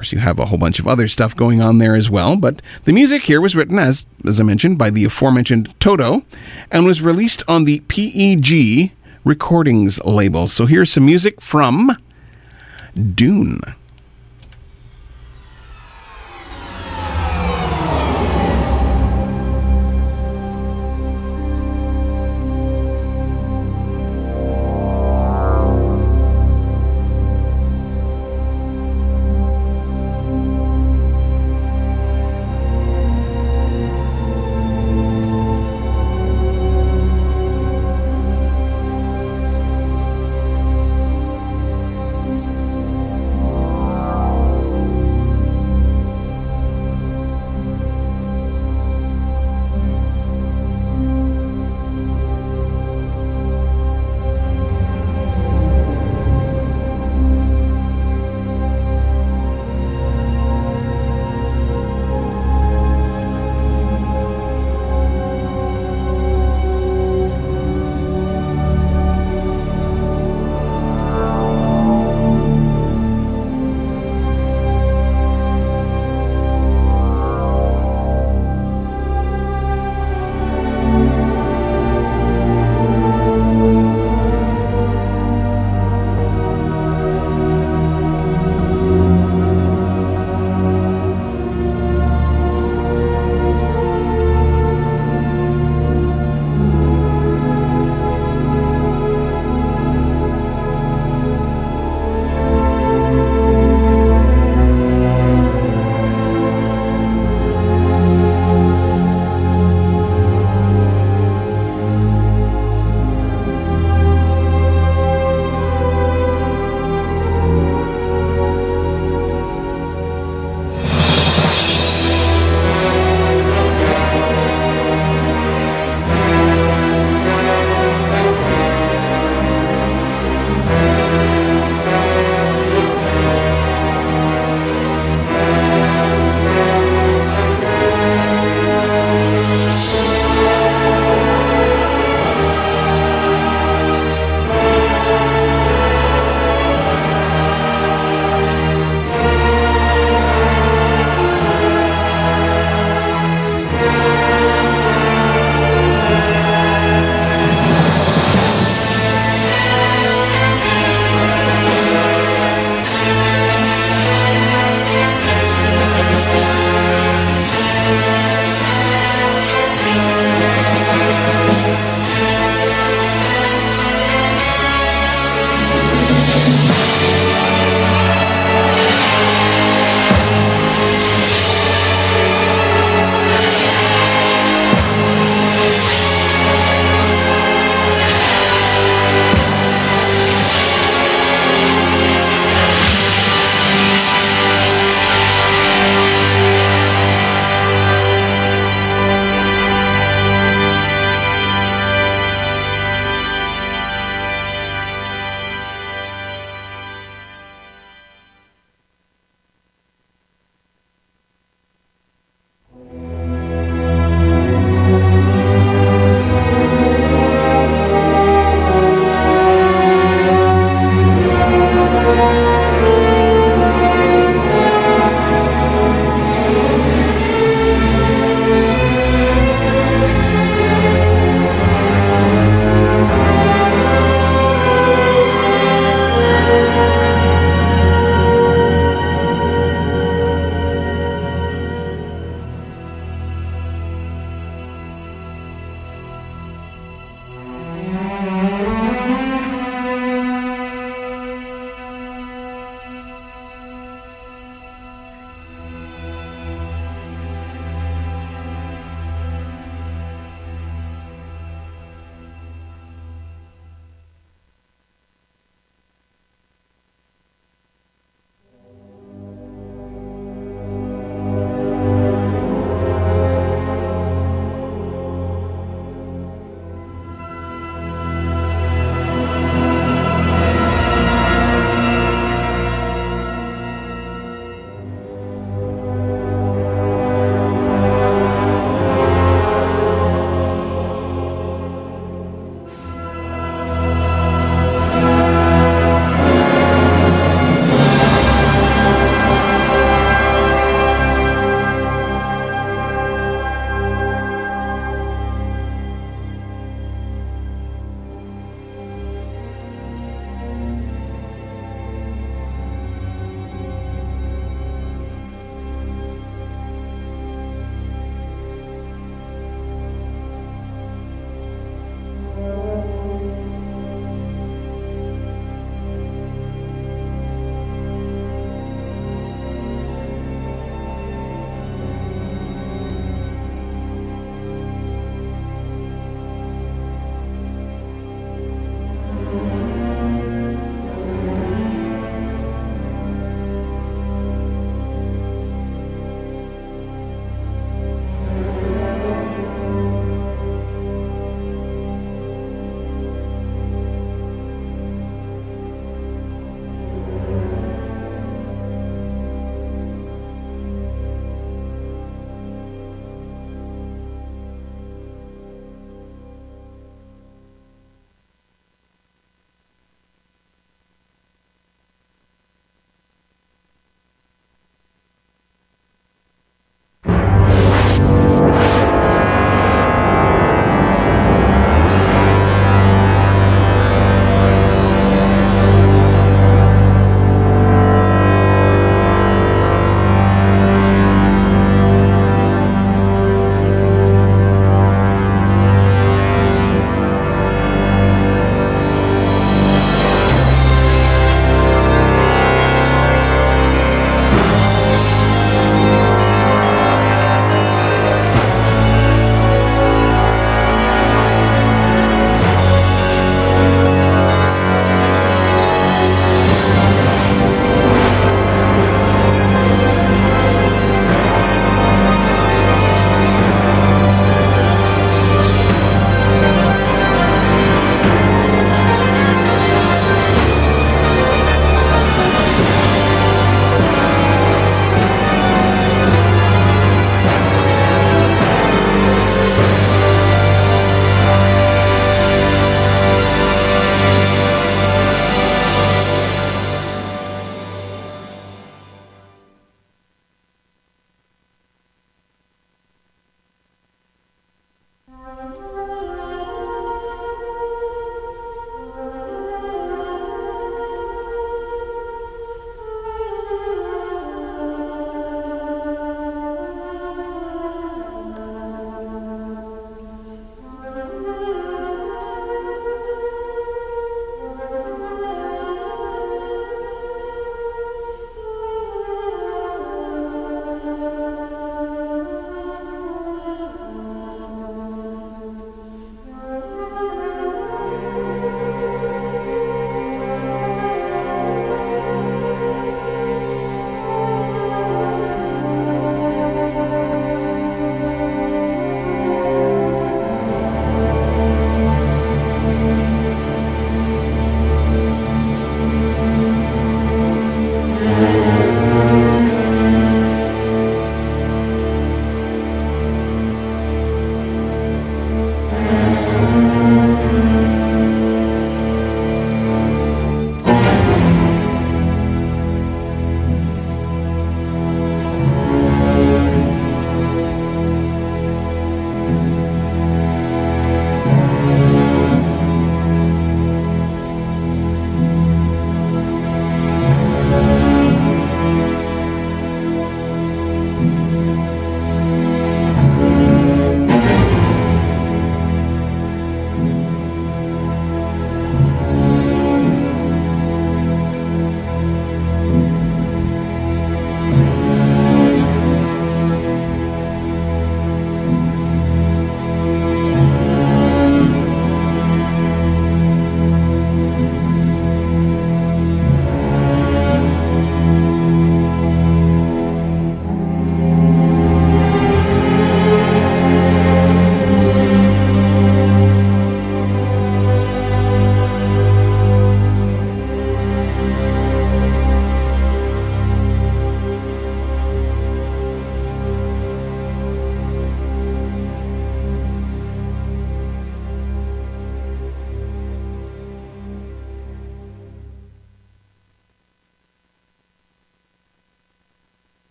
Course, 0.00 0.12
you 0.12 0.18
have 0.20 0.38
a 0.38 0.46
whole 0.46 0.56
bunch 0.56 0.78
of 0.78 0.88
other 0.88 1.08
stuff 1.08 1.36
going 1.36 1.60
on 1.60 1.76
there 1.76 1.94
as 1.94 2.08
well, 2.08 2.34
but 2.34 2.62
the 2.86 2.92
music 2.92 3.24
here 3.24 3.38
was 3.38 3.54
written, 3.54 3.78
as, 3.78 4.06
as 4.26 4.40
I 4.40 4.44
mentioned, 4.44 4.78
by 4.78 4.88
the 4.88 5.04
aforementioned 5.04 5.78
Toto 5.78 6.24
and 6.70 6.86
was 6.86 7.02
released 7.02 7.42
on 7.46 7.66
the 7.66 7.80
PEG 7.80 8.92
Recordings 9.24 10.02
label. 10.02 10.48
So 10.48 10.64
here's 10.64 10.90
some 10.90 11.04
music 11.04 11.42
from 11.42 11.90
Dune. 13.14 13.60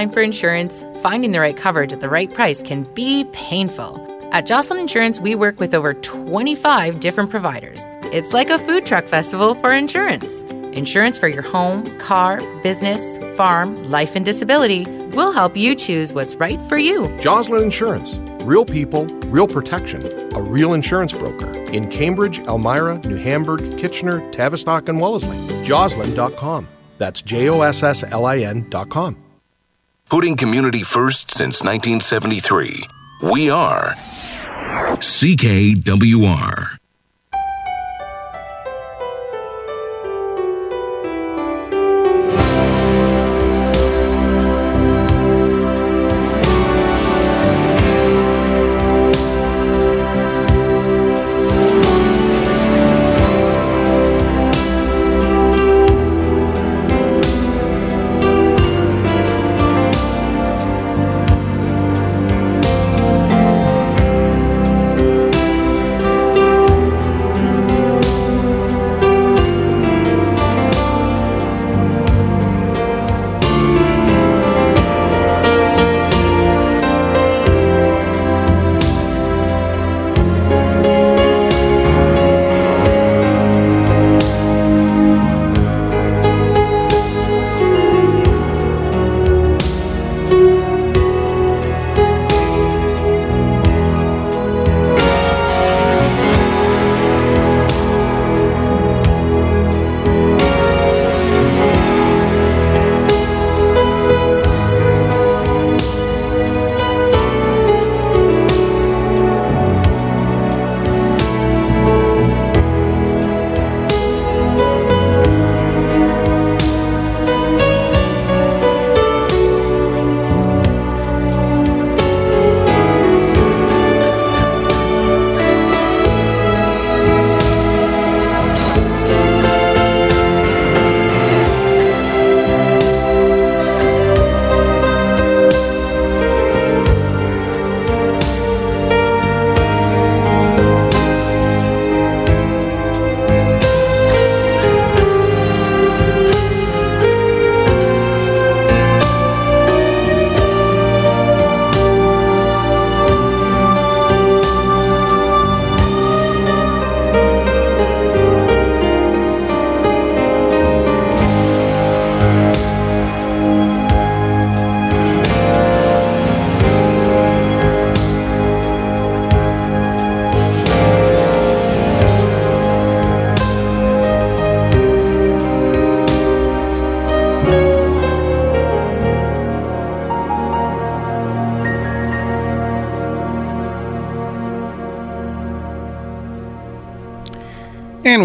Online 0.00 0.14
for 0.14 0.22
insurance, 0.22 0.82
finding 1.02 1.32
the 1.32 1.40
right 1.40 1.54
coverage 1.54 1.92
at 1.92 2.00
the 2.00 2.08
right 2.08 2.32
price 2.32 2.62
can 2.62 2.84
be 2.94 3.26
painful. 3.34 4.00
At 4.32 4.46
Josslin 4.46 4.80
Insurance, 4.80 5.20
we 5.20 5.34
work 5.34 5.60
with 5.60 5.74
over 5.74 5.92
25 5.92 7.00
different 7.00 7.28
providers. 7.28 7.82
It's 8.04 8.32
like 8.32 8.48
a 8.48 8.58
food 8.58 8.86
truck 8.86 9.04
festival 9.04 9.54
for 9.56 9.74
insurance. 9.74 10.40
Insurance 10.74 11.18
for 11.18 11.28
your 11.28 11.42
home, 11.42 11.84
car, 11.98 12.40
business, 12.62 13.18
farm, 13.36 13.90
life, 13.90 14.16
and 14.16 14.24
disability. 14.24 14.86
We'll 15.12 15.32
help 15.32 15.54
you 15.54 15.74
choose 15.74 16.14
what's 16.14 16.34
right 16.34 16.58
for 16.62 16.78
you. 16.78 17.02
Josslin 17.18 17.62
Insurance. 17.62 18.14
Real 18.42 18.64
people, 18.64 19.04
real 19.26 19.46
protection. 19.46 20.00
A 20.34 20.40
real 20.40 20.72
insurance 20.72 21.12
broker. 21.12 21.52
In 21.74 21.90
Cambridge, 21.90 22.38
Elmira, 22.38 22.96
New 23.00 23.16
Hamburg, 23.16 23.76
Kitchener, 23.76 24.22
Tavistock, 24.30 24.88
and 24.88 24.98
Wellesley. 24.98 25.36
Josslin.com. 25.66 26.68
That's 26.96 27.20
J 27.20 27.50
O 27.50 27.60
S 27.60 27.82
S 27.82 28.02
L 28.02 28.24
I 28.24 28.38
N.com. 28.38 29.29
Putting 30.10 30.36
community 30.36 30.82
first 30.82 31.30
since 31.30 31.62
1973. 31.62 32.88
We 33.22 33.48
are 33.48 33.94
CKWR. 34.98 36.69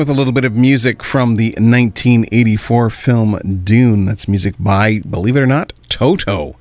With 0.05 0.15
a 0.15 0.17
little 0.19 0.33
bit 0.33 0.45
of 0.45 0.55
music 0.55 1.01
from 1.01 1.35
the 1.35 1.47
1984 1.53 2.91
film 2.91 3.63
Dune. 3.63 4.05
That's 4.05 4.27
music 4.27 4.53
by, 4.59 4.99
believe 4.99 5.35
it 5.35 5.39
or 5.39 5.47
not, 5.47 5.73
Toto. 5.89 6.57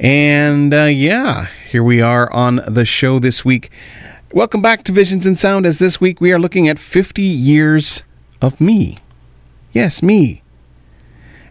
And 0.00 0.72
uh, 0.72 0.84
yeah, 0.84 1.48
here 1.68 1.82
we 1.82 2.00
are 2.00 2.32
on 2.32 2.62
the 2.66 2.86
show 2.86 3.18
this 3.18 3.44
week. 3.44 3.70
Welcome 4.32 4.62
back 4.62 4.84
to 4.84 4.92
Visions 4.92 5.26
in 5.26 5.36
Sound, 5.36 5.66
as 5.66 5.80
this 5.80 6.00
week 6.00 6.18
we 6.22 6.32
are 6.32 6.38
looking 6.38 6.66
at 6.66 6.78
50 6.78 7.20
years 7.20 8.04
of 8.40 8.58
me. 8.58 8.96
Yes, 9.72 10.02
me. 10.02 10.42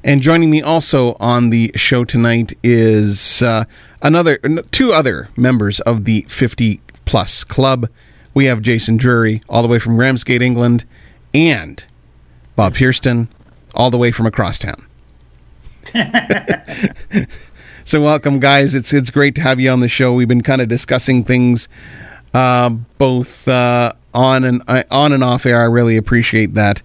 And 0.03 0.23
joining 0.23 0.49
me 0.49 0.63
also 0.63 1.15
on 1.19 1.51
the 1.51 1.71
show 1.75 2.03
tonight 2.03 2.57
is 2.63 3.43
uh, 3.43 3.65
another, 4.01 4.39
two 4.71 4.91
other 4.91 5.29
members 5.37 5.81
of 5.81 6.05
the 6.05 6.25
50 6.29 6.81
Plus 7.05 7.43
Club 7.43 7.89
we 8.33 8.45
have 8.45 8.61
Jason 8.61 8.97
Drury, 8.97 9.41
all 9.49 9.61
the 9.61 9.67
way 9.67 9.77
from 9.77 9.99
Ramsgate, 9.99 10.41
England, 10.41 10.85
and 11.33 11.83
Bob 12.55 12.75
Pierston, 12.75 13.27
all 13.73 13.91
the 13.91 13.97
way 13.97 14.11
from 14.11 14.25
across 14.25 14.59
town. 14.59 14.85
so, 17.83 18.01
welcome, 18.01 18.39
guys. 18.39 18.75
It's 18.75 18.93
it's 18.93 19.09
great 19.09 19.35
to 19.35 19.41
have 19.41 19.59
you 19.59 19.69
on 19.69 19.79
the 19.79 19.89
show. 19.89 20.13
We've 20.13 20.27
been 20.27 20.43
kind 20.43 20.61
of 20.61 20.69
discussing 20.69 21.23
things, 21.23 21.67
uh, 22.33 22.69
both 22.69 23.47
uh, 23.47 23.93
on 24.13 24.43
and 24.43 24.63
uh, 24.67 24.83
on 24.91 25.11
and 25.11 25.23
off 25.23 25.45
air. 25.45 25.61
I 25.61 25.65
really 25.65 25.97
appreciate 25.97 26.53
that. 26.53 26.81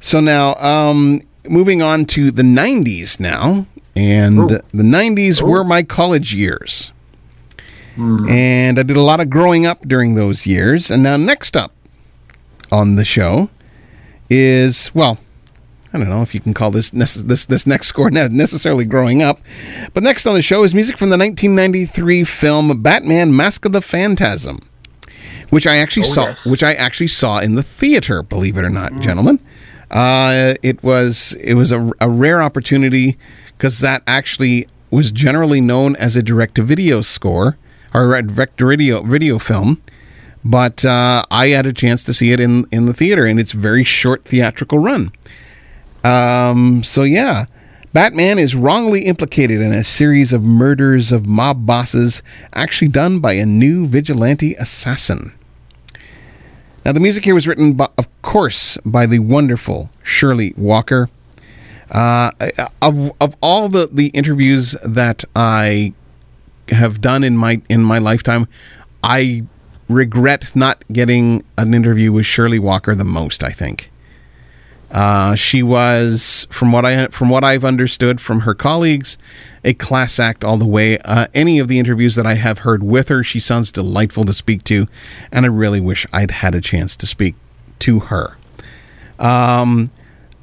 So 0.00 0.20
now, 0.20 0.54
um, 0.56 1.22
moving 1.48 1.80
on 1.82 2.04
to 2.06 2.30
the 2.30 2.42
'90s 2.42 3.18
now, 3.18 3.66
and 3.96 4.38
Ooh. 4.38 4.60
the 4.72 4.82
'90s 4.82 5.42
Ooh. 5.42 5.46
were 5.46 5.64
my 5.64 5.82
college 5.82 6.34
years. 6.34 6.92
Mm. 7.96 8.28
And 8.28 8.78
I 8.78 8.82
did 8.82 8.96
a 8.96 9.02
lot 9.02 9.20
of 9.20 9.30
growing 9.30 9.66
up 9.66 9.86
during 9.86 10.16
those 10.16 10.46
years. 10.46 10.90
And 10.90 11.02
now, 11.02 11.16
next 11.16 11.56
up 11.56 11.72
on 12.72 12.96
the 12.96 13.04
show 13.04 13.50
is, 14.30 14.94
well, 14.94 15.18
I 15.94 15.98
don't 15.98 16.08
know 16.08 16.22
if 16.22 16.34
you 16.34 16.40
can 16.40 16.54
call 16.54 16.72
this 16.72 16.90
this 16.90 17.14
this 17.44 17.66
next 17.68 17.86
score 17.86 18.10
necessarily 18.10 18.84
growing 18.84 19.22
up, 19.22 19.40
but 19.92 20.02
next 20.02 20.26
on 20.26 20.34
the 20.34 20.42
show 20.42 20.64
is 20.64 20.74
music 20.74 20.98
from 20.98 21.10
the 21.10 21.16
1993 21.16 22.24
film 22.24 22.82
Batman: 22.82 23.36
Mask 23.36 23.64
of 23.64 23.70
the 23.70 23.80
Phantasm, 23.80 24.58
which 25.50 25.68
I 25.68 25.76
actually 25.76 26.06
oh, 26.06 26.10
saw, 26.10 26.26
yes. 26.26 26.46
which 26.46 26.64
I 26.64 26.74
actually 26.74 27.06
saw 27.06 27.38
in 27.38 27.54
the 27.54 27.62
theater. 27.62 28.24
Believe 28.24 28.56
it 28.56 28.64
or 28.64 28.70
not, 28.70 28.90
mm. 28.90 29.02
gentlemen, 29.02 29.38
uh, 29.92 30.54
it 30.64 30.82
was 30.82 31.34
it 31.34 31.54
was 31.54 31.70
a, 31.70 31.92
a 32.00 32.08
rare 32.08 32.42
opportunity 32.42 33.16
because 33.56 33.78
that 33.78 34.02
actually 34.08 34.66
was 34.90 35.12
generally 35.12 35.60
known 35.60 35.94
as 35.96 36.16
a 36.16 36.22
direct-to-video 36.24 37.02
score 37.02 37.56
or 37.94 38.16
a 38.16 38.22
direct 38.22 38.60
video 38.60 39.00
video 39.02 39.38
film. 39.38 39.80
But 40.44 40.84
uh, 40.84 41.24
I 41.30 41.48
had 41.48 41.66
a 41.66 41.72
chance 41.72 42.04
to 42.04 42.14
see 42.14 42.32
it 42.32 42.40
in 42.40 42.66
in 42.70 42.86
the 42.86 42.92
theater 42.92 43.24
in 43.24 43.38
its 43.38 43.52
very 43.52 43.84
short 43.84 44.24
theatrical 44.24 44.78
run. 44.78 45.12
Um, 46.02 46.84
so 46.84 47.02
yeah, 47.02 47.46
Batman 47.94 48.40
is 48.40 48.56
wrongly 48.56 49.02
implicated 49.06 49.60
in 49.60 49.72
a 49.72 49.84
series 49.84 50.32
of 50.32 50.42
murders 50.42 51.12
of 51.12 51.26
mob 51.26 51.64
bosses, 51.64 52.22
actually 52.52 52.88
done 52.88 53.20
by 53.20 53.34
a 53.34 53.46
new 53.46 53.86
vigilante 53.86 54.54
assassin. 54.54 55.32
Now, 56.84 56.92
the 56.92 57.00
music 57.00 57.24
here 57.24 57.34
was 57.34 57.46
written, 57.46 57.74
by, 57.74 57.88
of 57.96 58.06
course, 58.20 58.76
by 58.84 59.06
the 59.06 59.20
wonderful 59.20 59.90
Shirley 60.02 60.52
Walker. 60.56 61.08
Uh, 61.90 62.32
of 62.82 63.12
of 63.20 63.36
all 63.40 63.68
the 63.68 63.88
the 63.92 64.06
interviews 64.08 64.74
that 64.84 65.22
I 65.36 65.92
have 66.68 67.00
done 67.00 67.22
in 67.22 67.36
my 67.36 67.62
in 67.68 67.84
my 67.84 67.98
lifetime, 67.98 68.48
I 69.02 69.44
regret 69.88 70.54
not 70.54 70.82
getting 70.92 71.44
an 71.58 71.74
interview 71.74 72.12
with 72.12 72.26
Shirley 72.26 72.58
Walker 72.58 72.94
the 72.94 73.04
most. 73.04 73.44
I 73.44 73.50
think. 73.50 73.90
Uh, 74.90 75.34
she 75.34 75.60
was, 75.60 76.46
from 76.50 76.70
what 76.70 76.84
I 76.84 77.08
from 77.08 77.28
what 77.28 77.42
I've 77.42 77.64
understood 77.64 78.20
from 78.20 78.40
her 78.40 78.54
colleagues, 78.54 79.18
a 79.64 79.74
class 79.74 80.20
act 80.20 80.44
all 80.44 80.56
the 80.56 80.66
way. 80.66 80.98
Uh, 80.98 81.26
any 81.34 81.58
of 81.58 81.66
the 81.66 81.80
interviews 81.80 82.14
that 82.14 82.26
I 82.26 82.34
have 82.34 82.60
heard 82.60 82.84
with 82.84 83.08
her, 83.08 83.24
she 83.24 83.40
sounds 83.40 83.72
delightful 83.72 84.24
to 84.24 84.32
speak 84.32 84.62
to, 84.64 84.86
and 85.32 85.44
I 85.44 85.48
really 85.48 85.80
wish 85.80 86.06
I'd 86.12 86.30
had 86.30 86.54
a 86.54 86.60
chance 86.60 86.94
to 86.96 87.06
speak 87.06 87.34
to 87.80 88.00
her. 88.00 88.36
Um, 89.18 89.90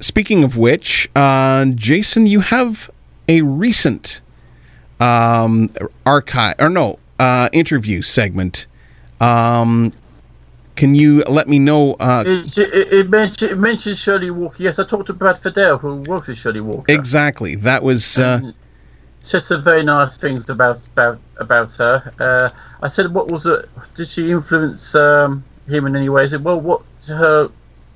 speaking 0.00 0.44
of 0.44 0.56
which, 0.58 1.08
uh, 1.16 1.64
Jason, 1.74 2.26
you 2.26 2.40
have 2.40 2.90
a 3.28 3.40
recent 3.40 4.20
um, 5.00 5.70
archive 6.04 6.56
or 6.58 6.68
no 6.68 6.98
uh, 7.18 7.48
interview 7.52 8.02
segment 8.02 8.66
um, 9.22 9.92
can 10.74 10.94
you 10.94 11.22
let 11.28 11.48
me 11.48 11.58
know? 11.58 11.94
Uh, 11.94 12.24
it, 12.26 12.58
it, 12.58 12.92
it, 12.92 13.10
mentioned, 13.10 13.64
it 13.64 13.96
Shirley 13.96 14.30
Walker. 14.30 14.62
Yes, 14.62 14.78
I 14.78 14.84
talked 14.84 15.06
to 15.06 15.12
Brad 15.12 15.40
Fiedel, 15.40 15.78
who 15.78 15.96
worked 15.96 16.28
with 16.28 16.38
Shirley 16.38 16.60
Walker. 16.60 16.92
Exactly. 16.92 17.54
That 17.54 17.82
was. 17.82 18.18
Uh, 18.18 18.52
said 19.24 19.42
some 19.42 19.62
very 19.62 19.84
nice 19.84 20.16
things 20.16 20.48
about 20.50 20.84
about 20.88 21.20
about 21.36 21.72
her. 21.74 22.12
Uh, 22.18 22.50
I 22.82 22.88
said, 22.88 23.14
"What 23.14 23.28
was 23.28 23.46
it? 23.46 23.68
Did 23.94 24.08
she 24.08 24.30
influence 24.30 24.94
um, 24.94 25.44
him 25.68 25.86
in 25.86 25.94
any 25.94 26.08
way?" 26.08 26.24
I 26.24 26.26
said, 26.26 26.42
"Well, 26.42 26.60
what 26.60 26.82
her 27.06 27.50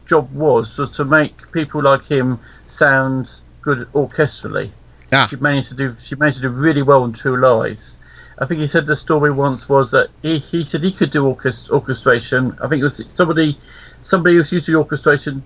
job 0.05 0.33
was 0.33 0.79
was 0.79 0.91
to 0.91 1.05
make 1.05 1.51
people 1.53 1.83
like 1.83 2.03
him 2.03 2.39
sound 2.69 3.41
good 3.63 3.91
orchestrally. 3.93 4.71
Ah. 5.13 5.27
She 5.29 5.37
managed 5.37 5.69
to 5.71 5.75
do. 5.75 5.97
She 5.99 6.15
managed 6.15 6.37
to 6.39 6.43
do 6.43 6.51
really 6.51 6.83
well 6.83 7.05
in 7.05 7.13
True 7.13 7.41
Lies." 7.41 7.99
I 8.39 8.47
think 8.47 8.61
he 8.61 8.67
said 8.67 8.87
the 8.87 8.97
story 8.97 9.31
once 9.31 9.69
was 9.69 9.91
that 9.93 10.11
he, 10.23 10.39
he 10.39 10.63
said 10.63 10.83
he 10.83 10.93
could 10.93 11.11
do 11.11 11.25
orchest- 11.25 11.71
orchestration. 11.71 12.57
I 12.63 12.69
think 12.69 12.81
it 12.81 12.85
was 12.85 13.01
somebody 13.15 13.59
somebody 14.03 14.37
who's 14.37 14.53
used 14.53 14.67
to 14.67 14.75
orchestration 14.75 15.43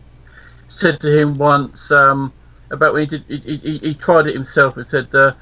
said 0.68 1.00
to 1.00 1.20
him 1.20 1.38
once 1.38 1.90
um, 1.90 2.32
about 2.70 2.94
when 2.94 3.02
he 3.02 3.18
did 3.18 3.24
he, 3.28 3.56
he, 3.56 3.78
he, 3.78 3.94
tried 3.94 4.26
it 4.26 4.34
himself 4.34 4.76
and 4.76 4.84
said 4.84 5.12
uh, 5.14 5.32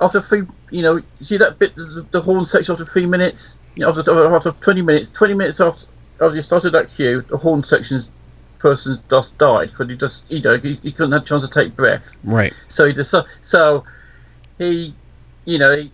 after 0.00 0.20
three 0.20 0.42
you 0.70 0.82
know 0.82 1.00
see 1.20 1.36
that 1.36 1.58
bit 1.58 1.74
the, 1.76 2.06
the 2.10 2.20
horn 2.20 2.44
section 2.44 2.72
after 2.72 2.84
three 2.84 3.06
minutes? 3.06 3.56
You 3.76 3.82
know 3.82 3.90
after, 3.90 4.34
after 4.34 4.50
20 4.50 4.82
minutes 4.82 5.10
20 5.10 5.34
minutes 5.34 5.60
after 5.60 5.86
after 6.20 6.34
you 6.34 6.42
started 6.42 6.72
that 6.72 6.92
cue 6.94 7.22
the 7.22 7.36
horn 7.36 7.62
section's 7.62 8.10
person 8.58 9.00
just 9.08 9.36
died 9.38 9.70
because 9.70 9.88
he 9.88 9.96
just 9.96 10.24
you 10.28 10.42
know 10.42 10.58
he, 10.58 10.74
he 10.82 10.92
couldn't 10.92 11.12
have 11.12 11.22
a 11.22 11.24
chance 11.24 11.42
to 11.42 11.48
take 11.48 11.76
breath. 11.76 12.10
Right. 12.24 12.52
So 12.68 12.86
he 12.86 12.92
just 12.92 13.14
so 13.42 13.84
he 14.58 14.94
you 15.44 15.58
know 15.58 15.76
he, 15.76 15.92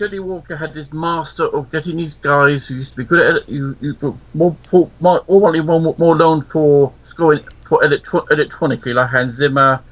Shirley 0.00 0.18
Walker 0.18 0.56
had 0.56 0.72
this 0.72 0.90
master 0.94 1.44
of 1.44 1.70
getting 1.70 1.98
these 1.98 2.14
guys 2.14 2.64
who 2.64 2.76
used 2.76 2.92
to 2.92 2.96
be 2.96 3.04
good 3.04 3.20
at 3.20 3.36
it, 3.42 3.48
you, 3.50 3.76
you 3.82 3.94
more, 4.32 4.56
more, 4.72 4.90
more, 4.98 5.22
more, 5.28 5.94
more 5.98 6.16
known 6.16 6.40
for 6.40 6.90
scoring 7.02 7.44
for 7.66 7.84
electro- 7.84 8.24
electronically, 8.30 8.94
like 8.94 9.10
Hans 9.10 9.34
Zimmer 9.34 9.82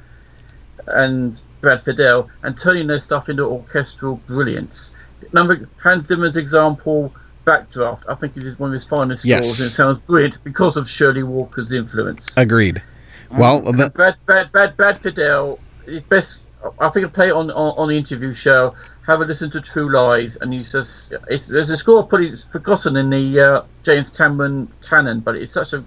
and 0.87 1.39
Brad 1.61 1.85
Fiedel, 1.85 2.27
and 2.41 2.57
turning 2.57 2.87
their 2.87 2.97
stuff 2.97 3.29
into 3.29 3.43
orchestral 3.43 4.15
brilliance. 4.25 4.93
Number 5.31 5.69
Hans 5.77 6.07
Zimmer's 6.07 6.37
example, 6.37 7.13
Backdraft, 7.45 8.01
I 8.09 8.15
think 8.15 8.35
it 8.35 8.45
is 8.45 8.57
one 8.57 8.71
of 8.71 8.73
his 8.73 8.85
finest 8.85 9.21
scores, 9.21 9.29
yes. 9.29 9.59
and 9.59 9.67
it 9.67 9.73
sounds 9.75 9.99
brilliant 10.07 10.43
because 10.43 10.75
of 10.75 10.89
Shirley 10.89 11.21
Walker's 11.21 11.71
influence. 11.71 12.33
Agreed. 12.35 12.81
Mm. 13.29 13.37
Well, 13.37 13.61
the- 13.61 13.91
Brad, 13.91 14.15
Brad, 14.25 14.51
Brad, 14.51 14.75
Brad 14.75 14.99
Fiedel, 15.03 15.59
his 15.85 16.01
best. 16.01 16.39
I 16.79 16.89
think 16.89 17.05
I 17.05 17.09
play 17.09 17.29
it 17.29 17.33
on, 17.33 17.49
on 17.51 17.73
on 17.77 17.89
the 17.89 17.97
interview 17.97 18.33
show 18.33 18.75
have 19.09 19.21
a 19.21 19.25
listen 19.25 19.49
to 19.49 19.59
True 19.59 19.91
Lies, 19.91 20.35
and 20.35 20.53
he 20.53 20.63
says 20.63 21.11
there's 21.27 21.69
a 21.71 21.77
score 21.77 22.05
pretty 22.05 22.35
forgotten 22.51 22.95
in 22.95 23.09
the 23.09 23.39
uh, 23.39 23.63
James 23.81 24.07
Cameron 24.09 24.71
canon, 24.87 25.19
but 25.21 25.35
it's 25.35 25.53
such 25.53 25.73
a 25.73 25.83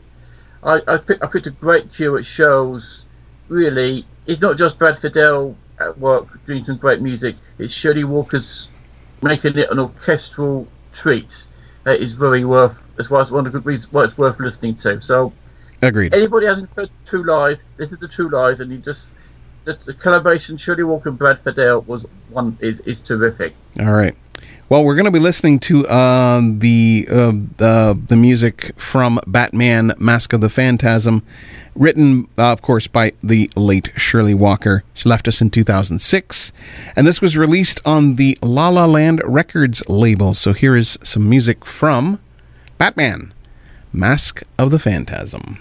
I, 0.64 0.80
I 0.88 0.96
picked 0.96 1.22
I 1.22 1.26
picked 1.26 1.46
a 1.46 1.52
great 1.52 1.92
cue. 1.92 2.16
It 2.16 2.24
shows 2.24 3.04
really 3.48 4.04
it's 4.26 4.40
not 4.40 4.58
just 4.58 4.76
Brad 4.76 4.96
Fiedel 4.96 5.54
at 5.78 5.96
work 5.98 6.44
doing 6.46 6.64
some 6.64 6.78
great 6.78 7.00
music. 7.00 7.36
It's 7.58 7.72
Shirley 7.72 8.04
Walker's 8.04 8.68
making 9.22 9.56
it 9.56 9.70
an 9.70 9.78
orchestral 9.78 10.66
treat 10.92 11.46
that 11.84 12.00
is 12.00 12.12
very 12.12 12.44
worth 12.44 12.76
as 12.98 13.08
well 13.08 13.20
as 13.20 13.30
one 13.30 13.46
of 13.46 13.52
the 13.52 13.58
good 13.58 13.66
reasons 13.66 13.92
why 13.92 14.04
it's 14.04 14.18
worth 14.18 14.38
listening 14.40 14.74
to. 14.76 15.00
So, 15.00 15.32
agreed. 15.80 16.12
Anybody 16.12 16.46
hasn't 16.46 16.70
heard 16.74 16.90
True 17.04 17.24
Lies, 17.24 17.62
listen 17.78 18.00
to 18.00 18.08
True 18.08 18.28
Lies, 18.28 18.58
and 18.58 18.70
you 18.70 18.78
just 18.78 19.12
the, 19.64 19.78
the 19.84 19.94
collaboration 19.94 20.56
Shirley 20.56 20.84
Walker 20.84 21.08
and 21.08 21.18
Brad 21.18 21.42
Fiedel 21.42 21.86
was 21.86 22.06
one 22.30 22.56
is 22.60 22.80
is 22.80 23.00
terrific. 23.00 23.54
All 23.80 23.92
right. 23.92 24.14
Well, 24.68 24.84
we're 24.84 24.94
going 24.94 25.04
to 25.04 25.10
be 25.10 25.18
listening 25.18 25.58
to 25.60 25.86
uh, 25.86 26.40
the 26.40 27.06
uh, 27.10 27.32
the 27.58 28.00
the 28.08 28.16
music 28.16 28.72
from 28.80 29.20
Batman: 29.26 29.92
Mask 29.98 30.32
of 30.32 30.40
the 30.40 30.48
Phantasm, 30.48 31.22
written, 31.74 32.26
uh, 32.38 32.52
of 32.52 32.62
course, 32.62 32.86
by 32.86 33.12
the 33.22 33.50
late 33.54 33.90
Shirley 33.96 34.34
Walker. 34.34 34.82
She 34.94 35.08
left 35.08 35.28
us 35.28 35.42
in 35.42 35.50
2006, 35.50 36.52
and 36.96 37.06
this 37.06 37.20
was 37.20 37.36
released 37.36 37.80
on 37.84 38.16
the 38.16 38.38
La 38.40 38.70
La 38.70 38.86
Land 38.86 39.20
Records 39.24 39.82
label. 39.88 40.32
So 40.32 40.54
here 40.54 40.74
is 40.74 40.98
some 41.02 41.28
music 41.28 41.66
from 41.66 42.18
Batman: 42.78 43.34
Mask 43.92 44.42
of 44.58 44.70
the 44.70 44.78
Phantasm. 44.78 45.58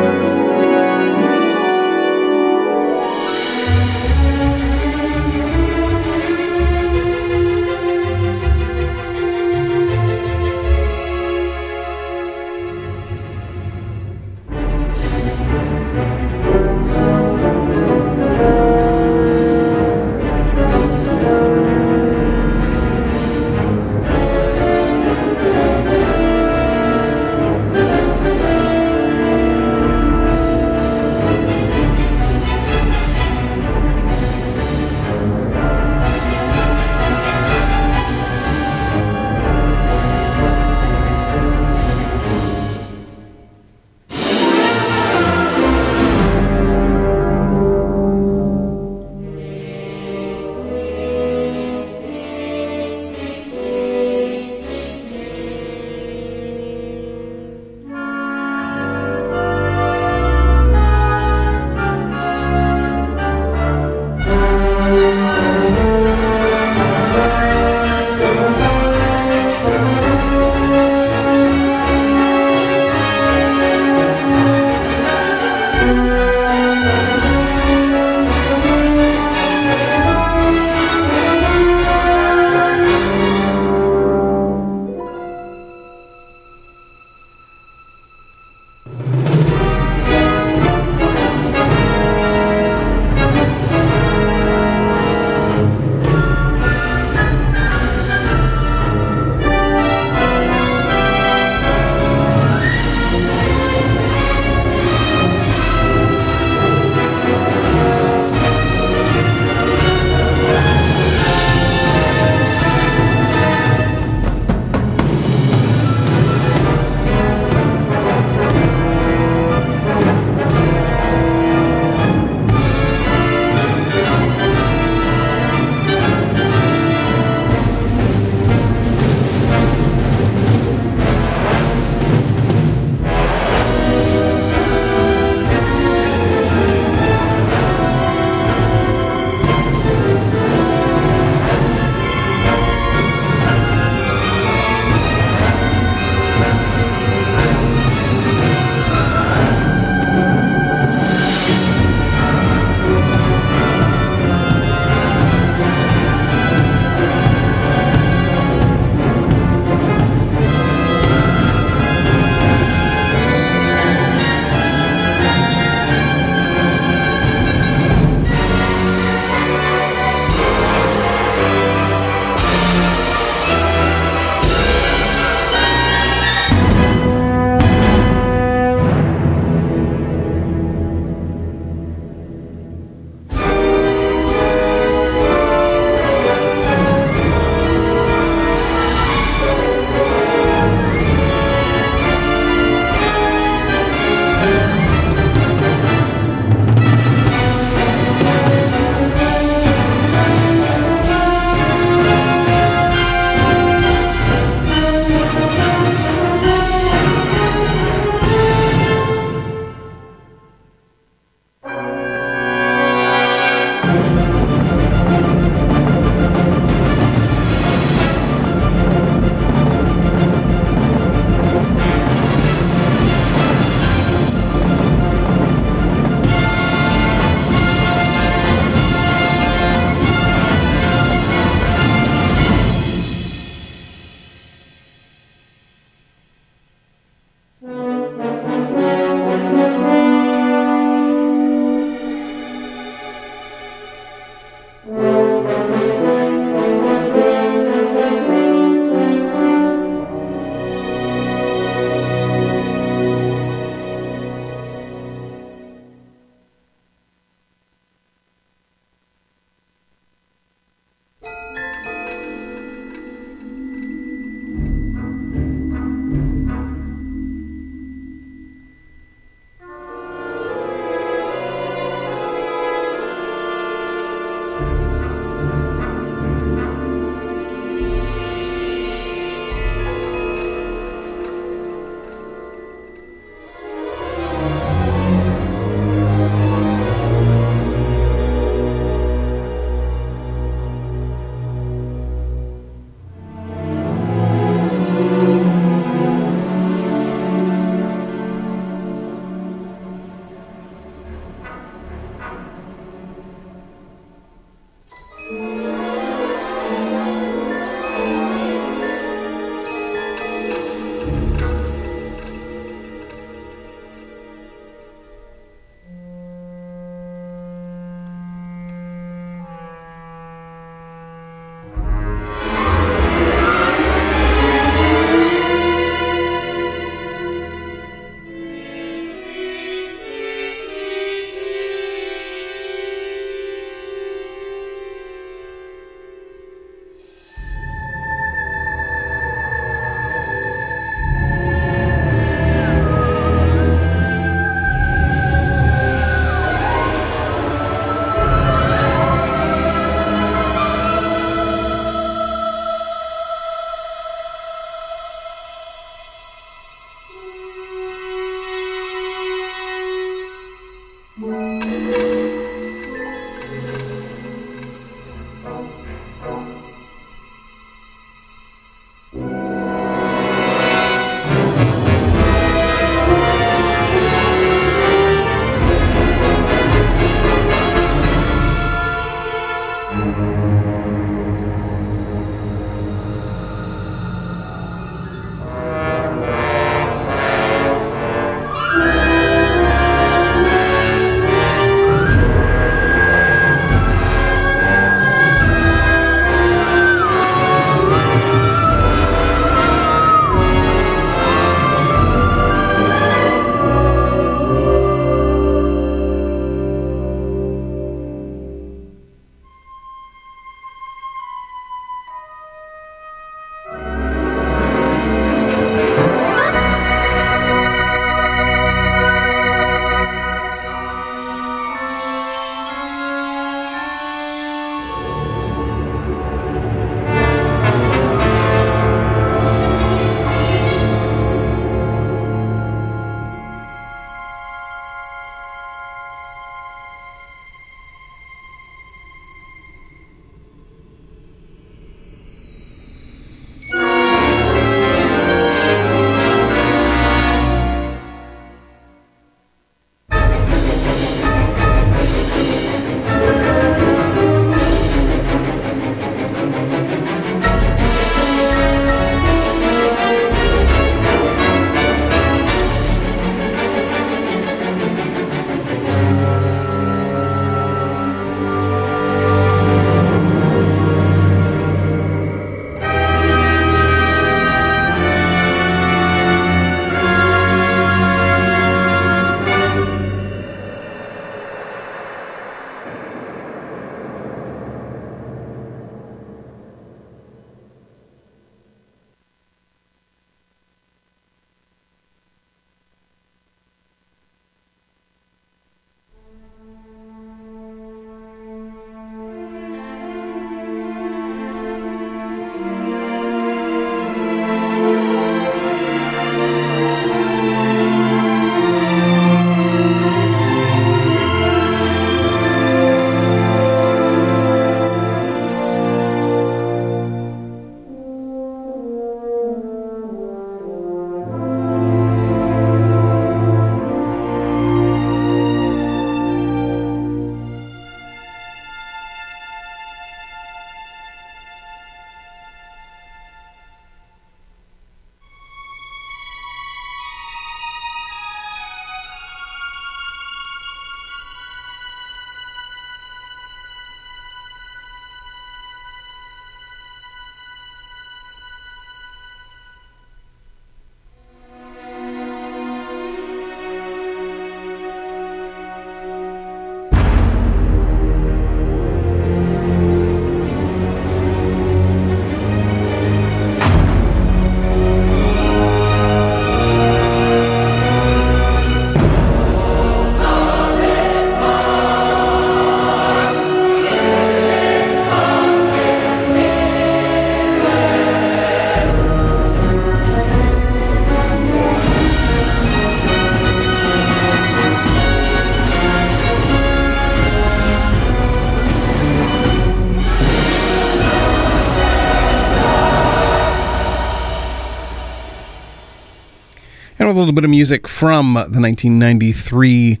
A 597.12 597.14
little 597.14 597.34
bit 597.34 597.44
of 597.44 597.50
music 597.50 597.86
from 597.86 598.32
the 598.32 598.58
1993 598.58 600.00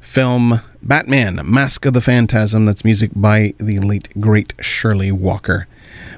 film 0.00 0.62
Batman 0.80 1.42
Mask 1.44 1.84
of 1.84 1.92
the 1.92 2.00
Phantasm. 2.00 2.64
That's 2.64 2.82
music 2.82 3.10
by 3.14 3.52
the 3.58 3.78
late, 3.78 4.08
great 4.18 4.54
Shirley 4.58 5.12
Walker. 5.12 5.68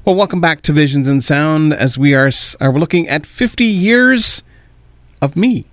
Well, 0.05 0.15
welcome 0.15 0.41
back 0.41 0.63
to 0.63 0.73
Visions 0.73 1.09
in 1.09 1.23
Sound 1.23 1.73
as 1.73 1.99
we 1.99 2.15
are, 2.15 2.31
are 2.61 2.73
looking 2.73 3.09
at 3.09 3.27
50 3.27 3.65
years 3.65 4.45
of 5.21 5.35
me. 5.35 5.65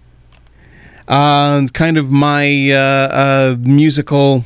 Uh, 1.07 1.67
kind 1.73 1.95
of 1.95 2.09
my 2.09 2.71
uh, 2.71 2.75
uh, 2.75 3.57
musical 3.59 4.45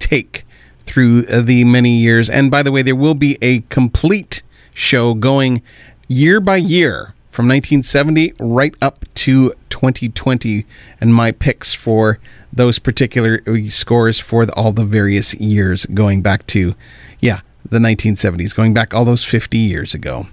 take 0.00 0.44
through 0.80 1.22
the 1.22 1.62
many 1.62 1.96
years. 1.96 2.28
And 2.28 2.50
by 2.50 2.64
the 2.64 2.72
way, 2.72 2.82
there 2.82 2.96
will 2.96 3.14
be 3.14 3.38
a 3.40 3.60
complete 3.70 4.42
show 4.74 5.14
going 5.14 5.62
year 6.08 6.40
by 6.40 6.56
year 6.56 7.14
from 7.38 7.46
1970 7.46 8.32
right 8.40 8.74
up 8.82 9.04
to 9.14 9.54
2020 9.70 10.66
and 11.00 11.14
my 11.14 11.30
picks 11.30 11.72
for 11.72 12.18
those 12.52 12.80
particular 12.80 13.40
scores 13.68 14.18
for 14.18 14.44
the, 14.44 14.52
all 14.54 14.72
the 14.72 14.84
various 14.84 15.34
years 15.34 15.86
going 15.94 16.20
back 16.20 16.44
to 16.48 16.74
yeah 17.20 17.40
the 17.70 17.78
1970s 17.78 18.52
going 18.56 18.74
back 18.74 18.92
all 18.92 19.04
those 19.04 19.22
50 19.22 19.56
years 19.56 19.94
ago. 19.94 20.26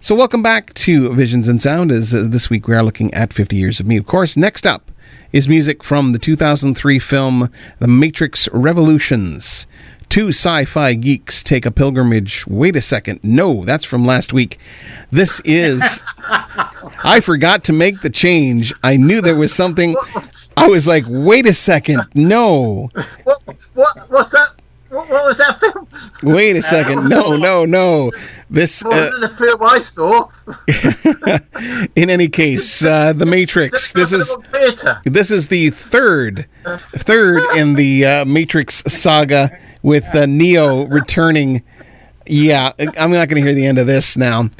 So 0.00 0.14
welcome 0.14 0.44
back 0.44 0.72
to 0.74 1.12
Visions 1.12 1.48
in 1.48 1.58
Sound 1.58 1.90
as 1.90 2.14
uh, 2.14 2.28
this 2.28 2.48
week 2.48 2.68
we 2.68 2.76
are 2.76 2.84
looking 2.84 3.12
at 3.12 3.32
50 3.32 3.56
years 3.56 3.80
of 3.80 3.86
me. 3.86 3.96
Of 3.96 4.06
course 4.06 4.36
next 4.36 4.64
up 4.64 4.92
is 5.32 5.48
music 5.48 5.82
from 5.82 6.12
the 6.12 6.20
2003 6.20 7.00
film 7.00 7.50
the 7.80 7.88
matrix 7.88 8.48
revolutions 8.52 9.66
Two 10.08 10.28
sci 10.28 10.64
fi 10.64 10.94
geeks 10.94 11.42
take 11.42 11.66
a 11.66 11.70
pilgrimage. 11.70 12.46
Wait 12.46 12.76
a 12.76 12.82
second. 12.82 13.20
No, 13.22 13.64
that's 13.64 13.84
from 13.84 14.06
last 14.06 14.32
week. 14.32 14.58
This 15.10 15.40
is. 15.44 16.02
I 17.04 17.20
forgot 17.20 17.64
to 17.64 17.72
make 17.72 18.00
the 18.00 18.10
change. 18.10 18.72
I 18.82 18.96
knew 18.96 19.20
there 19.20 19.36
was 19.36 19.52
something. 19.52 19.96
I 20.56 20.68
was 20.68 20.86
like, 20.86 21.04
wait 21.08 21.46
a 21.46 21.54
second. 21.54 22.02
No. 22.14 22.90
What, 23.24 23.42
what, 23.74 24.10
what's 24.10 24.30
that? 24.30 24.50
What, 24.88 25.08
what 25.10 25.24
was 25.24 25.38
that 25.38 25.58
film? 25.60 25.88
Wait 26.22 26.56
a 26.56 26.62
second. 26.74 27.08
No, 27.08 27.36
no, 27.36 27.64
no. 27.64 28.12
This. 28.48 28.84
Uh, 28.84 29.10
the 29.20 29.28
film 29.36 29.62
I 29.62 29.80
saw. 29.80 30.28
in 31.96 32.08
any 32.08 32.28
case, 32.28 32.82
uh, 32.82 33.12
The 33.12 33.26
Matrix. 33.26 33.92
This 33.92 34.12
is. 34.12 34.34
This 35.04 35.30
is 35.30 35.48
the 35.48 35.70
third, 35.70 36.46
third 36.94 37.42
in 37.56 37.74
the 37.74 38.06
uh, 38.06 38.24
Matrix 38.24 38.82
saga 38.86 39.58
with 39.86 40.04
uh, 40.16 40.26
Neo 40.26 40.84
returning. 40.86 41.62
Yeah, 42.26 42.72
I'm 42.78 43.12
not 43.12 43.28
going 43.28 43.40
to 43.40 43.40
hear 43.40 43.54
the 43.54 43.66
end 43.66 43.78
of 43.78 43.86
this 43.86 44.16
now. 44.16 44.50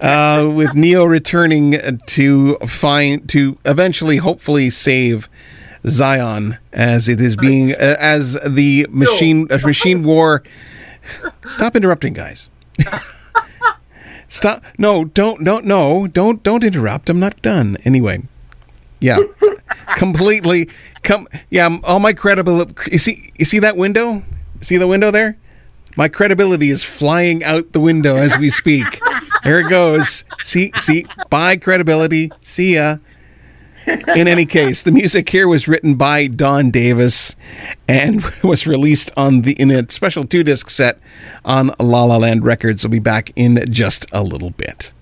Uh, 0.00 0.50
with 0.52 0.74
Neo 0.74 1.04
returning 1.04 2.00
to 2.06 2.56
find 2.66 3.28
to 3.28 3.56
eventually, 3.64 4.16
hopefully, 4.16 4.70
save 4.70 5.28
Zion 5.86 6.58
as 6.72 7.06
it 7.06 7.20
is 7.20 7.36
being 7.36 7.72
uh, 7.74 7.96
as 8.00 8.36
the 8.44 8.88
machine 8.90 9.46
uh, 9.52 9.60
machine 9.64 10.02
war. 10.02 10.42
Stop 11.46 11.76
interrupting, 11.76 12.12
guys. 12.12 12.50
Stop! 14.28 14.64
No, 14.78 15.04
don't, 15.04 15.44
don't, 15.44 15.64
no, 15.64 16.08
don't, 16.08 16.42
don't 16.42 16.64
interrupt. 16.64 17.08
I'm 17.08 17.20
not 17.20 17.40
done. 17.40 17.76
Anyway, 17.84 18.22
yeah, 18.98 19.18
completely. 19.96 20.68
Come, 21.04 21.28
yeah, 21.50 21.78
all 21.84 22.00
my 22.00 22.14
credible. 22.14 22.66
You 22.90 22.98
see, 22.98 23.30
you 23.36 23.44
see 23.44 23.60
that 23.60 23.76
window? 23.76 24.24
See 24.62 24.76
the 24.76 24.86
window 24.86 25.10
there? 25.10 25.36
My 25.96 26.08
credibility 26.08 26.70
is 26.70 26.84
flying 26.84 27.44
out 27.44 27.72
the 27.72 27.80
window 27.80 28.16
as 28.16 28.38
we 28.38 28.50
speak. 28.50 29.00
there 29.44 29.60
it 29.60 29.68
goes. 29.68 30.24
See, 30.40 30.72
see, 30.78 31.04
bye 31.28 31.56
credibility. 31.56 32.30
See 32.40 32.74
ya. 32.76 32.98
In 33.86 34.28
any 34.28 34.46
case, 34.46 34.84
the 34.84 34.92
music 34.92 35.28
here 35.28 35.48
was 35.48 35.66
written 35.66 35.96
by 35.96 36.28
Don 36.28 36.70
Davis 36.70 37.34
and 37.88 38.24
was 38.42 38.66
released 38.66 39.10
on 39.16 39.42
the 39.42 39.52
in 39.54 39.70
a 39.70 39.90
special 39.90 40.24
two 40.24 40.44
disc 40.44 40.70
set 40.70 40.98
on 41.44 41.74
La 41.80 42.04
La 42.04 42.16
Land 42.16 42.44
Records. 42.44 42.84
We'll 42.84 42.92
be 42.92 43.00
back 43.00 43.32
in 43.34 43.64
just 43.70 44.06
a 44.12 44.22
little 44.22 44.50
bit. 44.50 44.92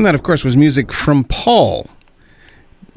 And 0.00 0.06
that, 0.06 0.14
of 0.14 0.22
course, 0.22 0.44
was 0.44 0.56
music 0.56 0.94
from 0.94 1.24
Paul. 1.24 1.86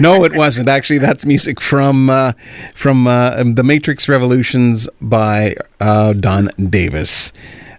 no, 0.00 0.24
it 0.24 0.34
wasn't. 0.34 0.68
Actually, 0.68 0.98
that's 0.98 1.24
music 1.24 1.60
from 1.60 2.10
uh, 2.10 2.32
from 2.74 3.06
uh, 3.06 3.40
the 3.44 3.62
Matrix 3.62 4.08
Revolutions 4.08 4.88
by 5.00 5.54
uh, 5.78 6.12
Don 6.14 6.50
Davis. 6.68 7.32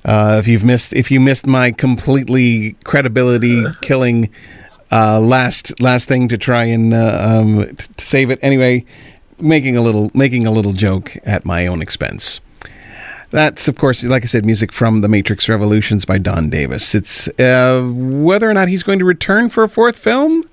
Uh, 0.05 0.37
if 0.39 0.47
you've 0.47 0.63
missed, 0.63 0.93
if 0.93 1.11
you 1.11 1.19
missed 1.19 1.45
my 1.45 1.73
completely 1.73 2.77
credibility 2.85 3.65
killing 3.81 4.29
uh, 4.93 5.19
last 5.19 5.77
last 5.81 6.07
thing 6.07 6.29
to 6.29 6.37
try 6.37 6.63
and 6.63 6.93
uh, 6.93 7.19
um, 7.21 7.65
t- 7.75 7.85
to 7.97 8.05
save 8.05 8.29
it, 8.29 8.39
anyway, 8.41 8.85
making 9.41 9.75
a 9.75 9.81
little 9.81 10.09
making 10.13 10.47
a 10.47 10.51
little 10.51 10.71
joke 10.71 11.17
at 11.25 11.43
my 11.43 11.67
own 11.67 11.81
expense. 11.81 12.39
That's, 13.31 13.67
of 13.67 13.77
course, 13.77 14.03
like 14.03 14.23
I 14.23 14.27
said, 14.27 14.45
music 14.45 14.71
from 14.71 15.01
The 15.01 15.09
Matrix 15.09 15.49
Revolutions 15.49 16.05
by 16.05 16.17
Don 16.17 16.49
Davis. 16.49 16.93
It's 16.93 17.27
uh, 17.39 17.81
whether 17.93 18.49
or 18.49 18.53
not 18.53 18.69
he's 18.69 18.83
going 18.83 18.99
to 18.99 19.05
return 19.05 19.49
for 19.49 19.63
a 19.63 19.69
fourth 19.69 19.97
film. 19.97 20.49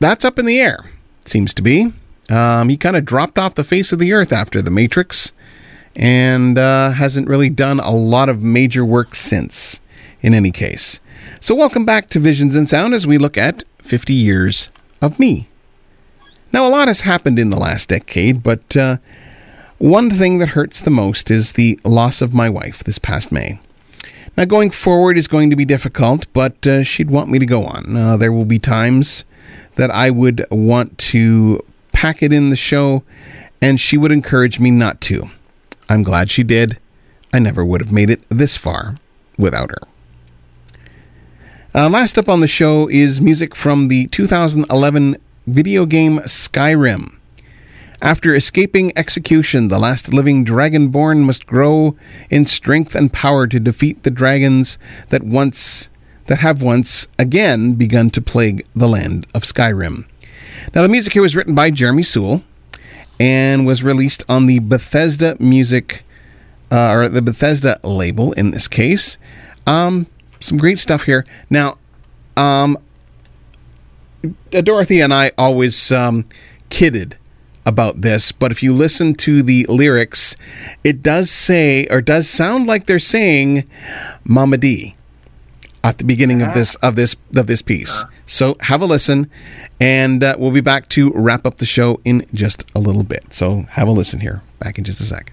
That's 0.00 0.24
up 0.24 0.38
in 0.38 0.46
the 0.46 0.60
air. 0.60 0.84
Seems 1.24 1.54
to 1.54 1.62
be. 1.62 1.92
Um, 2.28 2.68
he 2.68 2.76
kind 2.76 2.96
of 2.96 3.04
dropped 3.04 3.38
off 3.38 3.54
the 3.54 3.64
face 3.64 3.92
of 3.92 3.98
the 3.98 4.12
earth 4.12 4.32
after 4.32 4.60
The 4.60 4.70
Matrix, 4.70 5.32
and 5.94 6.58
uh, 6.58 6.90
hasn't 6.90 7.28
really 7.28 7.50
done 7.50 7.80
a 7.80 7.92
lot 7.92 8.28
of 8.28 8.42
major 8.42 8.84
work 8.84 9.14
since. 9.14 9.80
In 10.22 10.32
any 10.32 10.50
case, 10.50 11.00
so 11.40 11.54
welcome 11.54 11.84
back 11.84 12.08
to 12.08 12.18
Visions 12.18 12.56
in 12.56 12.66
Sound 12.66 12.94
as 12.94 13.06
we 13.06 13.18
look 13.18 13.36
at 13.36 13.62
50 13.80 14.14
years 14.14 14.70
of 15.02 15.18
me. 15.18 15.48
Now, 16.50 16.66
a 16.66 16.70
lot 16.70 16.88
has 16.88 17.00
happened 17.02 17.38
in 17.38 17.50
the 17.50 17.58
last 17.58 17.90
decade, 17.90 18.42
but 18.42 18.74
uh, 18.74 18.96
one 19.84 20.08
thing 20.08 20.38
that 20.38 20.48
hurts 20.48 20.80
the 20.80 20.90
most 20.90 21.30
is 21.30 21.52
the 21.52 21.78
loss 21.84 22.22
of 22.22 22.32
my 22.32 22.48
wife 22.48 22.82
this 22.82 22.98
past 22.98 23.30
May. 23.30 23.60
Now, 24.34 24.46
going 24.46 24.70
forward 24.70 25.18
is 25.18 25.28
going 25.28 25.50
to 25.50 25.56
be 25.56 25.66
difficult, 25.66 26.26
but 26.32 26.66
uh, 26.66 26.82
she'd 26.82 27.10
want 27.10 27.28
me 27.28 27.38
to 27.38 27.44
go 27.44 27.66
on. 27.66 27.94
Uh, 27.94 28.16
there 28.16 28.32
will 28.32 28.46
be 28.46 28.58
times 28.58 29.26
that 29.76 29.90
I 29.90 30.08
would 30.08 30.46
want 30.50 30.96
to 31.10 31.62
pack 31.92 32.22
it 32.22 32.32
in 32.32 32.48
the 32.48 32.56
show, 32.56 33.02
and 33.60 33.78
she 33.78 33.98
would 33.98 34.10
encourage 34.10 34.58
me 34.58 34.70
not 34.70 35.02
to. 35.02 35.28
I'm 35.86 36.02
glad 36.02 36.30
she 36.30 36.44
did. 36.44 36.78
I 37.34 37.38
never 37.38 37.62
would 37.62 37.82
have 37.82 37.92
made 37.92 38.08
it 38.08 38.22
this 38.30 38.56
far 38.56 38.96
without 39.36 39.70
her. 39.70 39.82
Uh, 41.74 41.90
last 41.90 42.16
up 42.16 42.30
on 42.30 42.40
the 42.40 42.48
show 42.48 42.88
is 42.88 43.20
music 43.20 43.54
from 43.54 43.88
the 43.88 44.06
2011 44.06 45.18
video 45.46 45.84
game 45.84 46.20
Skyrim. 46.20 47.18
After 48.02 48.34
escaping 48.34 48.92
execution, 48.96 49.68
the 49.68 49.78
last 49.78 50.12
living 50.12 50.44
dragonborn 50.44 51.24
must 51.24 51.46
grow 51.46 51.96
in 52.28 52.46
strength 52.46 52.94
and 52.94 53.12
power 53.12 53.46
to 53.46 53.60
defeat 53.60 54.02
the 54.02 54.10
dragons 54.10 54.78
that 55.10 55.22
once 55.22 55.88
that 56.26 56.38
have 56.38 56.62
once 56.62 57.06
again 57.18 57.74
begun 57.74 58.08
to 58.10 58.22
plague 58.22 58.66
the 58.74 58.88
land 58.88 59.26
of 59.34 59.42
Skyrim. 59.42 60.06
Now 60.74 60.82
the 60.82 60.88
music 60.88 61.12
here 61.12 61.22
was 61.22 61.36
written 61.36 61.54
by 61.54 61.70
Jeremy 61.70 62.02
Soule 62.02 62.42
and 63.20 63.66
was 63.66 63.82
released 63.82 64.24
on 64.28 64.46
the 64.46 64.58
Bethesda 64.58 65.36
Music 65.38 66.02
uh, 66.72 66.92
or 66.92 67.08
the 67.08 67.22
Bethesda 67.22 67.78
label 67.82 68.32
in 68.32 68.50
this 68.50 68.68
case. 68.68 69.18
Um, 69.66 70.06
some 70.40 70.58
great 70.58 70.78
stuff 70.78 71.04
here. 71.04 71.24
Now, 71.50 71.78
um, 72.36 72.78
Dorothy 74.50 75.00
and 75.00 75.12
I 75.12 75.32
always 75.36 75.92
um, 75.92 76.24
kidded 76.70 77.18
about 77.66 78.02
this, 78.02 78.32
but 78.32 78.52
if 78.52 78.62
you 78.62 78.74
listen 78.74 79.14
to 79.14 79.42
the 79.42 79.64
lyrics, 79.68 80.36
it 80.82 81.02
does 81.02 81.30
say 81.30 81.86
or 81.90 82.00
does 82.00 82.28
sound 82.28 82.66
like 82.66 82.86
they're 82.86 82.98
saying 82.98 83.68
Mama 84.24 84.58
D 84.58 84.94
at 85.82 85.98
the 85.98 86.04
beginning 86.04 86.42
of 86.42 86.54
this 86.54 86.74
of 86.76 86.96
this 86.96 87.14
of 87.36 87.46
this 87.46 87.62
piece. 87.62 88.04
So 88.26 88.56
have 88.60 88.80
a 88.80 88.86
listen, 88.86 89.30
and 89.78 90.24
uh, 90.24 90.36
we'll 90.38 90.50
be 90.50 90.62
back 90.62 90.88
to 90.90 91.10
wrap 91.14 91.46
up 91.46 91.58
the 91.58 91.66
show 91.66 92.00
in 92.04 92.26
just 92.32 92.64
a 92.74 92.80
little 92.80 93.02
bit. 93.02 93.34
So 93.34 93.62
have 93.70 93.86
a 93.88 93.92
listen 93.92 94.20
here. 94.20 94.42
Back 94.58 94.78
in 94.78 94.84
just 94.84 95.00
a 95.00 95.04
sec. 95.04 95.32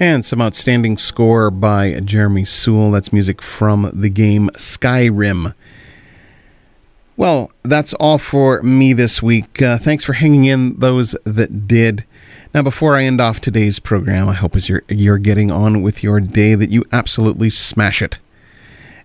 And 0.00 0.24
some 0.24 0.42
outstanding 0.42 0.96
score 0.96 1.52
by 1.52 2.00
Jeremy 2.00 2.44
Soule. 2.44 2.90
That's 2.90 3.12
music 3.12 3.40
from 3.40 3.92
the 3.94 4.08
game 4.10 4.50
Skyrim. 4.54 5.54
Well, 7.16 7.52
that's 7.62 7.94
all 7.94 8.18
for 8.18 8.60
me 8.62 8.92
this 8.92 9.22
week. 9.22 9.62
Uh, 9.62 9.78
thanks 9.78 10.02
for 10.02 10.14
hanging 10.14 10.46
in, 10.46 10.80
those 10.80 11.14
that 11.24 11.68
did. 11.68 12.04
Now, 12.52 12.62
before 12.62 12.96
I 12.96 13.04
end 13.04 13.20
off 13.20 13.40
today's 13.40 13.78
program, 13.78 14.28
I 14.28 14.34
hope 14.34 14.56
as 14.56 14.68
you're 14.68 14.82
you're 14.88 15.18
getting 15.18 15.52
on 15.52 15.80
with 15.80 16.02
your 16.02 16.18
day 16.20 16.56
that 16.56 16.70
you 16.70 16.84
absolutely 16.90 17.50
smash 17.50 18.02
it, 18.02 18.18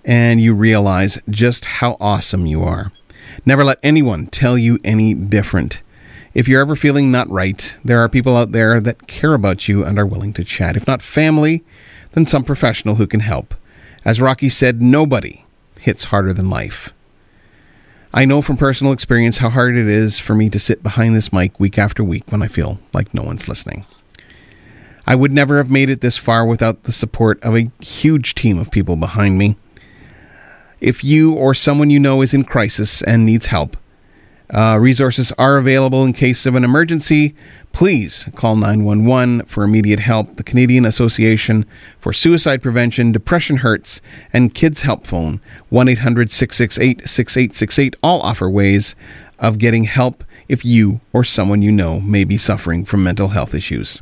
and 0.04 0.42
you 0.42 0.56
realize 0.56 1.20
just 1.30 1.66
how 1.66 1.98
awesome 2.00 2.48
you 2.48 2.64
are. 2.64 2.92
Never 3.46 3.64
let 3.64 3.78
anyone 3.84 4.26
tell 4.26 4.58
you 4.58 4.80
any 4.84 5.14
different. 5.14 5.82
If 6.40 6.48
you're 6.48 6.62
ever 6.62 6.78
feeling 6.78 7.12
not 7.12 7.30
right, 7.30 7.76
there 7.84 8.00
are 8.00 8.08
people 8.08 8.38
out 8.38 8.54
there 8.54 8.80
that 8.80 9.08
care 9.08 9.34
about 9.34 9.68
you 9.68 9.84
and 9.84 10.00
are 10.00 10.06
willing 10.06 10.32
to 10.32 10.46
chat. 10.46 10.78
If 10.78 10.88
not 10.88 11.02
family, 11.02 11.66
then 12.14 12.26
some 12.26 12.46
professional 12.46 12.96
who 12.96 13.08
can 13.08 13.20
help. 13.20 13.54
As 14.06 14.22
Rocky 14.22 14.48
said, 14.50 14.82
nobody 14.82 15.44
hits 15.82 16.06
harder 16.06 16.32
than 16.32 16.50
life. 16.50 16.94
I 18.14 18.24
know 18.24 18.42
from 18.42 18.56
personal 18.56 18.94
experience 18.94 19.40
how 19.40 19.50
hard 19.50 19.76
it 19.76 19.90
is 19.90 20.18
for 20.18 20.34
me 20.34 20.50
to 20.52 20.60
sit 20.60 20.82
behind 20.82 21.14
this 21.14 21.34
mic 21.34 21.60
week 21.60 21.78
after 21.78 22.06
week 22.06 22.24
when 22.30 22.42
I 22.42 22.48
feel 22.48 22.80
like 22.94 23.14
no 23.14 23.24
one's 23.24 23.50
listening. 23.50 23.86
I 25.06 25.16
would 25.16 25.34
never 25.34 25.58
have 25.58 25.70
made 25.70 25.90
it 25.90 26.00
this 26.00 26.16
far 26.16 26.46
without 26.46 26.84
the 26.84 26.94
support 26.94 27.44
of 27.44 27.58
a 27.58 27.70
huge 27.82 28.34
team 28.34 28.60
of 28.60 28.72
people 28.72 28.96
behind 28.96 29.38
me. 29.38 29.58
If 30.80 31.04
you 31.04 31.34
or 31.34 31.54
someone 31.54 31.90
you 31.90 32.00
know 32.00 32.22
is 32.22 32.34
in 32.34 32.46
crisis 32.46 33.02
and 33.02 33.26
needs 33.26 33.48
help, 33.48 33.76
uh, 34.54 34.78
resources 34.80 35.32
are 35.38 35.58
available 35.58 36.04
in 36.04 36.14
case 36.14 36.46
of 36.46 36.56
an 36.56 36.64
emergency. 36.64 37.36
Please 37.72 38.28
call 38.36 38.56
911 38.56 39.46
for 39.46 39.64
immediate 39.64 40.00
help. 40.00 40.38
The 40.38 40.44
Canadian 40.44 40.86
Association 40.86 41.66
for 42.00 42.12
Suicide 42.14 42.62
Prevention, 42.62 43.12
Depression 43.12 43.58
Hurts, 43.58 44.02
and 44.34 44.56
Kids 44.56 44.82
Help 44.82 45.06
Phone 45.06 45.40
1 45.70 45.88
800 45.88 46.32
668 46.32 47.08
6868 47.08 47.96
all 48.02 48.22
offer 48.22 48.50
ways 48.50 48.96
of 49.38 49.60
getting 49.60 49.84
help 49.84 50.24
if 50.48 50.66
you 50.66 51.00
or 51.14 51.24
someone 51.24 51.62
you 51.62 51.72
know 51.72 52.00
may 52.00 52.24
be 52.24 52.38
suffering 52.38 52.84
from 52.84 53.04
mental 53.04 53.30
health 53.30 53.54
issues. 53.54 54.02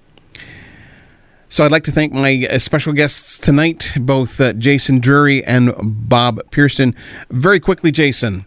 So 1.50 1.64
I'd 1.64 1.72
like 1.72 1.86
to 1.86 1.94
thank 1.94 2.12
my 2.12 2.46
uh, 2.50 2.60
special 2.60 2.92
guests 2.92 3.38
tonight, 3.38 3.94
both 3.98 4.42
uh, 4.42 4.52
Jason 4.54 5.00
Drury 5.00 5.46
and 5.46 5.74
Bob 5.82 6.42
Pearson. 6.52 6.94
Very 7.30 7.60
quickly, 7.62 7.90
Jason, 7.90 8.46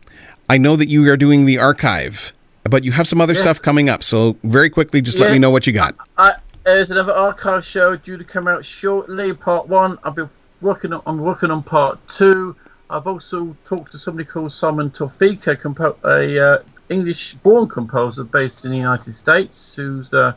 I 0.51 0.59
know 0.59 0.75
that 0.75 0.89
you 0.89 1.09
are 1.09 1.17
doing 1.17 1.47
the 1.47 1.59
archive, 1.59 2.33
but 2.65 2.83
you 2.83 2.91
have 2.91 3.07
some 3.07 3.21
other 3.21 3.35
yes. 3.35 3.43
stuff 3.43 3.63
coming 3.63 3.89
up. 3.89 4.03
So 4.03 4.37
very 4.43 4.69
quickly, 4.69 5.01
just 5.01 5.17
let 5.17 5.31
me 5.31 5.39
know 5.39 5.49
what 5.49 5.65
you 5.65 5.73
got. 5.73 5.95
I, 6.19 6.35
there's 6.65 6.91
another 6.91 7.13
archive 7.13 7.65
show 7.65 7.95
due 7.95 8.17
to 8.17 8.25
come 8.25 8.49
out 8.49 8.65
shortly. 8.65 9.33
Part 9.33 9.69
one. 9.69 9.97
I've 10.03 10.17
been 10.17 10.29
working 10.61 10.93
on. 10.93 11.03
I'm 11.07 11.21
working 11.21 11.53
on 11.53 11.63
part 11.63 12.01
two. 12.09 12.57
I've 12.91 13.07
also 13.07 13.57
talked 13.65 13.93
to 13.93 13.99
somebody 13.99 14.25
called 14.25 14.51
Simon 14.51 14.91
Tofika, 14.91 15.57
compo- 15.61 15.97
a 16.03 16.55
uh, 16.55 16.63
English-born 16.89 17.69
composer 17.69 18.25
based 18.25 18.65
in 18.65 18.73
the 18.73 18.77
United 18.77 19.13
States, 19.13 19.77
who's 19.77 20.13
uh, 20.13 20.33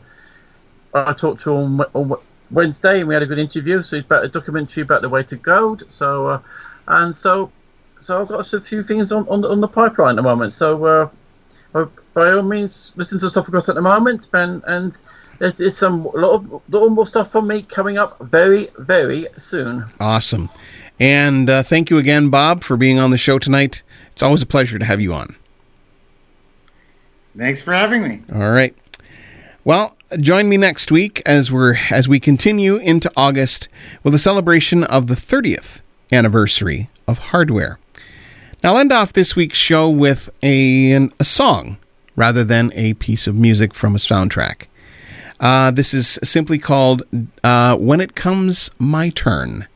I 0.94 1.12
talked 1.12 1.42
to 1.42 1.56
on, 1.56 1.80
on, 1.92 2.16
Wednesday, 2.52 3.00
and 3.00 3.08
we 3.08 3.14
had 3.14 3.24
a 3.24 3.26
good 3.26 3.40
interview. 3.40 3.82
So 3.82 3.96
he's 3.96 4.04
about 4.04 4.24
a 4.24 4.28
documentary 4.28 4.84
about 4.84 5.02
the 5.02 5.08
way 5.08 5.24
to 5.24 5.34
gold. 5.34 5.82
So 5.88 6.28
uh, 6.28 6.40
and 6.86 7.16
so 7.16 7.50
so 8.04 8.20
I've 8.20 8.28
got 8.28 8.52
a 8.52 8.60
few 8.60 8.82
things 8.82 9.10
on, 9.12 9.26
on, 9.28 9.44
on 9.46 9.60
the 9.62 9.68
pipeline 9.68 10.10
at 10.10 10.16
the 10.16 10.22
moment. 10.22 10.52
So 10.52 10.84
uh, 10.84 11.08
uh, 11.74 11.86
by 12.12 12.32
all 12.32 12.42
means, 12.42 12.92
listen 12.96 13.18
to 13.20 13.30
stuff 13.30 13.46
I've 13.46 13.52
got 13.52 13.68
at 13.68 13.74
the 13.74 13.80
moment, 13.80 14.28
and 14.34 14.62
and 14.66 14.92
there's, 15.38 15.76
some 15.76 16.04
a 16.06 16.10
lot 16.10 16.34
of 16.34 16.62
lot 16.72 16.88
more 16.90 17.06
stuff 17.06 17.32
from 17.32 17.46
me 17.46 17.62
coming 17.62 17.96
up 17.96 18.18
very 18.20 18.68
very 18.78 19.26
soon. 19.38 19.86
Awesome, 20.00 20.50
and 21.00 21.48
uh, 21.48 21.62
thank 21.62 21.88
you 21.88 21.96
again, 21.96 22.28
Bob, 22.28 22.62
for 22.62 22.76
being 22.76 22.98
on 22.98 23.10
the 23.10 23.18
show 23.18 23.38
tonight. 23.38 23.82
It's 24.12 24.22
always 24.22 24.42
a 24.42 24.46
pleasure 24.46 24.78
to 24.78 24.84
have 24.84 25.00
you 25.00 25.14
on. 25.14 25.36
Thanks 27.36 27.60
for 27.60 27.72
having 27.72 28.02
me. 28.02 28.22
All 28.32 28.50
right. 28.50 28.76
Well, 29.64 29.96
join 30.20 30.48
me 30.48 30.58
next 30.58 30.92
week 30.92 31.22
as 31.24 31.50
we're 31.50 31.76
as 31.90 32.06
we 32.06 32.20
continue 32.20 32.76
into 32.76 33.10
August 33.16 33.68
with 34.02 34.14
a 34.14 34.18
celebration 34.18 34.84
of 34.84 35.06
the 35.06 35.14
30th 35.14 35.80
anniversary 36.12 36.90
of 37.08 37.18
hardware. 37.18 37.78
I'll 38.64 38.78
end 38.78 38.94
off 38.94 39.12
this 39.12 39.36
week's 39.36 39.58
show 39.58 39.90
with 39.90 40.30
a, 40.42 40.92
a 41.20 41.24
song 41.24 41.76
rather 42.16 42.42
than 42.42 42.72
a 42.74 42.94
piece 42.94 43.26
of 43.26 43.34
music 43.34 43.74
from 43.74 43.94
a 43.94 43.98
soundtrack. 43.98 44.68
Uh, 45.38 45.70
this 45.70 45.92
is 45.92 46.18
simply 46.24 46.58
called 46.58 47.02
uh, 47.42 47.76
When 47.76 48.00
It 48.00 48.14
Comes 48.14 48.70
My 48.78 49.10
Turn 49.10 49.68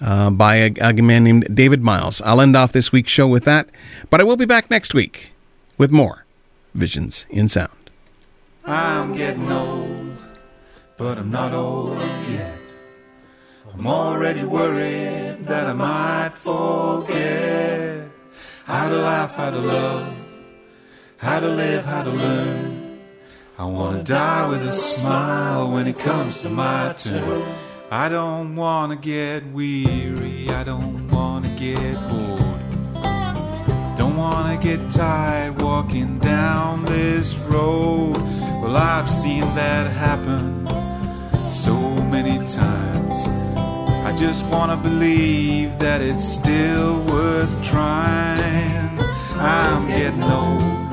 uh, 0.00 0.30
by 0.30 0.56
a, 0.56 0.72
a, 0.80 0.92
man 0.94 1.22
named 1.22 1.54
David 1.54 1.82
Miles. 1.82 2.20
I'll 2.22 2.40
end 2.40 2.56
off 2.56 2.72
this 2.72 2.90
week's 2.90 3.12
show 3.12 3.28
with 3.28 3.44
that, 3.44 3.68
but 4.10 4.20
I 4.20 4.24
will 4.24 4.36
be 4.36 4.46
back 4.46 4.68
next 4.68 4.94
week 4.94 5.30
with 5.78 5.92
more 5.92 6.24
Visions 6.74 7.24
in 7.30 7.48
Sound. 7.48 7.88
I'm 8.64 9.12
getting 9.12 9.52
old, 9.52 10.16
but 10.96 11.18
I'm 11.18 11.30
not 11.30 11.52
old 11.52 11.98
yet. 12.28 12.58
I'm 13.72 13.86
already 13.86 14.42
worried 14.42 15.44
that 15.44 15.68
I 15.68 15.72
might 15.72 16.32
forget 16.34 17.41
how 18.64 18.88
to 18.88 18.96
laugh, 18.96 19.34
how 19.34 19.50
to 19.50 19.58
love, 19.58 20.14
how 21.16 21.40
to 21.40 21.48
live, 21.48 21.84
how 21.84 22.02
to 22.04 22.10
learn. 22.10 23.00
I 23.58 23.64
wanna 23.64 24.02
die 24.02 24.48
with 24.48 24.62
a 24.62 24.72
smile 24.72 25.70
when 25.70 25.86
it 25.86 25.98
comes 25.98 26.40
to 26.42 26.48
my 26.48 26.94
turn. 26.96 27.42
I 27.90 28.08
don't 28.08 28.56
wanna 28.56 28.96
get 28.96 29.44
weary, 29.52 30.48
I 30.48 30.64
don't 30.64 31.08
wanna 31.08 31.48
get 31.58 31.94
bored. 32.08 33.96
Don't 33.96 34.16
wanna 34.16 34.56
get 34.56 34.90
tired 34.90 35.60
walking 35.60 36.18
down 36.18 36.84
this 36.84 37.36
road. 37.50 38.16
Well, 38.62 38.76
I've 38.76 39.10
seen 39.10 39.42
that 39.54 39.90
happen 39.90 40.66
so 41.50 41.78
many 42.04 42.38
times. 42.48 43.26
I 44.04 44.12
just 44.16 44.44
wanna 44.46 44.76
believe 44.76 45.78
that 45.78 46.00
it's 46.02 46.24
still 46.24 47.04
worth 47.04 47.62
trying. 47.62 48.98
I'm 49.38 49.86
getting 49.86 50.24
old, 50.24 50.90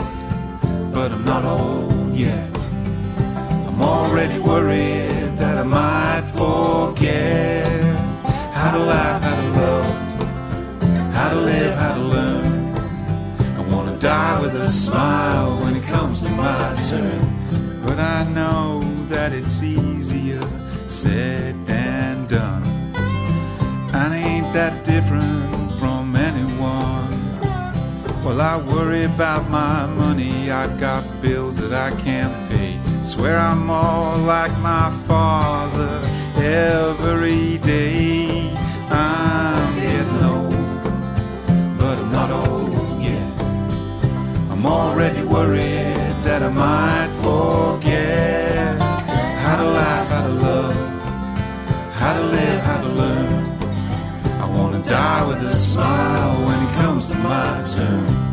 but 0.93 1.11
I'm 1.11 1.25
not 1.25 1.43
old 1.43 2.13
yet. 2.13 2.47
I'm 3.67 3.81
already 3.81 4.39
worried 4.39 5.37
that 5.39 5.57
I 5.57 5.63
might 5.63 6.23
forget 6.35 7.65
how 8.53 8.77
to 8.77 8.79
laugh, 8.79 9.21
how 9.23 9.41
to 9.41 9.47
love, 9.59 11.13
how 11.13 11.29
to 11.29 11.39
live, 11.41 11.73
how 11.79 11.95
to 11.95 12.01
learn. 12.01 12.75
I 13.57 13.61
wanna 13.73 13.97
die 13.97 14.39
with 14.39 14.55
a 14.55 14.69
smile 14.69 15.57
when 15.63 15.75
it 15.75 15.83
comes 15.83 16.21
to 16.21 16.29
my 16.29 16.75
turn. 16.87 17.81
But 17.85 17.99
I 17.99 18.23
know 18.23 18.81
that 19.09 19.33
it's 19.33 19.63
easier 19.63 20.41
said. 20.87 21.68
I 23.99 24.15
ain't 24.15 24.53
that 24.53 24.85
different 24.85 25.73
from 25.73 26.15
anyone. 26.15 27.19
Well, 28.23 28.39
I 28.39 28.55
worry 28.55 29.03
about 29.03 29.49
my 29.49 29.87
money, 29.87 30.49
I've 30.49 30.79
got 30.79 31.03
bills 31.21 31.57
that 31.57 31.73
I 31.73 31.91
can't 31.99 32.33
pay. 32.49 32.79
Swear 33.03 33.37
I'm 33.37 33.65
more 33.65 34.15
like 34.15 34.57
my 34.59 34.89
father 35.05 35.99
every 36.37 37.57
day. 37.57 38.49
I'm 38.89 39.75
getting 39.81 40.23
old, 40.23 41.77
but 41.77 41.97
I'm 41.97 42.11
not 42.13 42.31
old 42.31 43.03
yet. 43.03 43.41
I'm 44.49 44.65
already 44.65 45.23
worried 45.23 46.15
that 46.23 46.41
I 46.41 46.47
might 46.47 47.11
forget 47.21 48.38
die 54.89 55.27
with 55.27 55.43
a 55.43 55.55
smile 55.55 56.33
when 56.47 56.63
it 56.63 56.73
comes 56.73 57.07
to 57.07 57.13
my 57.17 57.63
turn. 57.75 58.28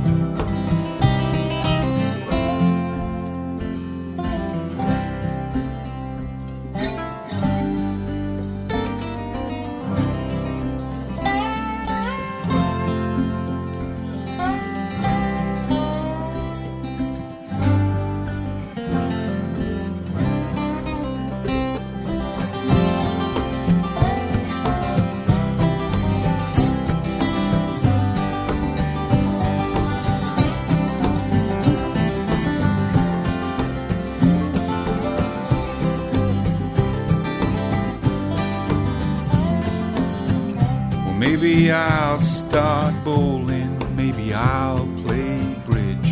Maybe 41.37 41.71
I'll 41.71 42.19
start 42.19 42.95
bowling, 43.05 43.79
maybe 43.95 44.33
I'll 44.33 44.89
play 45.05 45.39
bridge, 45.67 46.11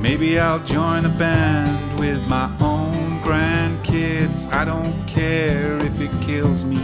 maybe 0.00 0.36
I'll 0.36 0.58
join 0.64 1.04
a 1.04 1.08
band 1.08 2.00
with 2.00 2.26
my 2.26 2.50
own 2.60 3.20
grandkids. 3.20 4.52
I 4.52 4.64
don't 4.64 5.06
care 5.06 5.76
if 5.76 6.00
it 6.00 6.10
kills 6.22 6.64
me, 6.64 6.80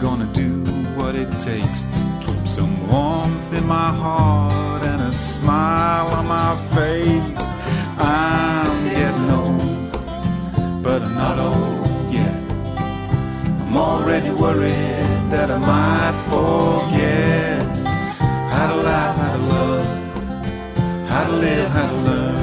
gonna 0.00 0.26
do 0.32 0.64
what 0.98 1.14
it 1.14 1.30
takes. 1.38 1.84
Keep 2.26 2.48
some 2.48 2.74
warmth 2.90 3.54
in 3.54 3.64
my 3.68 3.92
heart 3.92 4.82
and 4.84 5.02
a 5.02 5.14
smile 5.14 6.08
on 6.08 6.26
my 6.26 6.56
face. 6.74 7.54
I'm 7.98 8.84
getting 8.90 9.30
old, 9.30 10.82
but 10.82 11.02
I'm 11.02 11.14
not 11.14 11.38
old 11.38 12.12
yet. 12.12 12.34
I'm 13.60 13.76
already 13.76 14.30
worried 14.30 15.15
that 15.30 15.50
I 15.50 15.58
might 15.58 16.16
forget 16.30 17.72
how 18.52 18.66
to 18.72 18.76
laugh, 18.76 19.16
how 19.16 19.32
to 19.36 19.42
love, 19.54 21.08
how 21.08 21.24
to 21.26 21.32
live, 21.32 21.70
how 21.70 21.90
to 21.90 21.96
learn. 22.08 22.36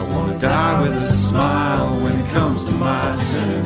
I 0.00 0.02
wanna 0.12 0.38
die 0.38 0.82
with 0.82 1.02
a 1.02 1.12
smile 1.12 2.00
when 2.02 2.14
it 2.20 2.28
comes 2.32 2.64
to 2.64 2.70
my 2.72 3.16
turn. 3.30 3.64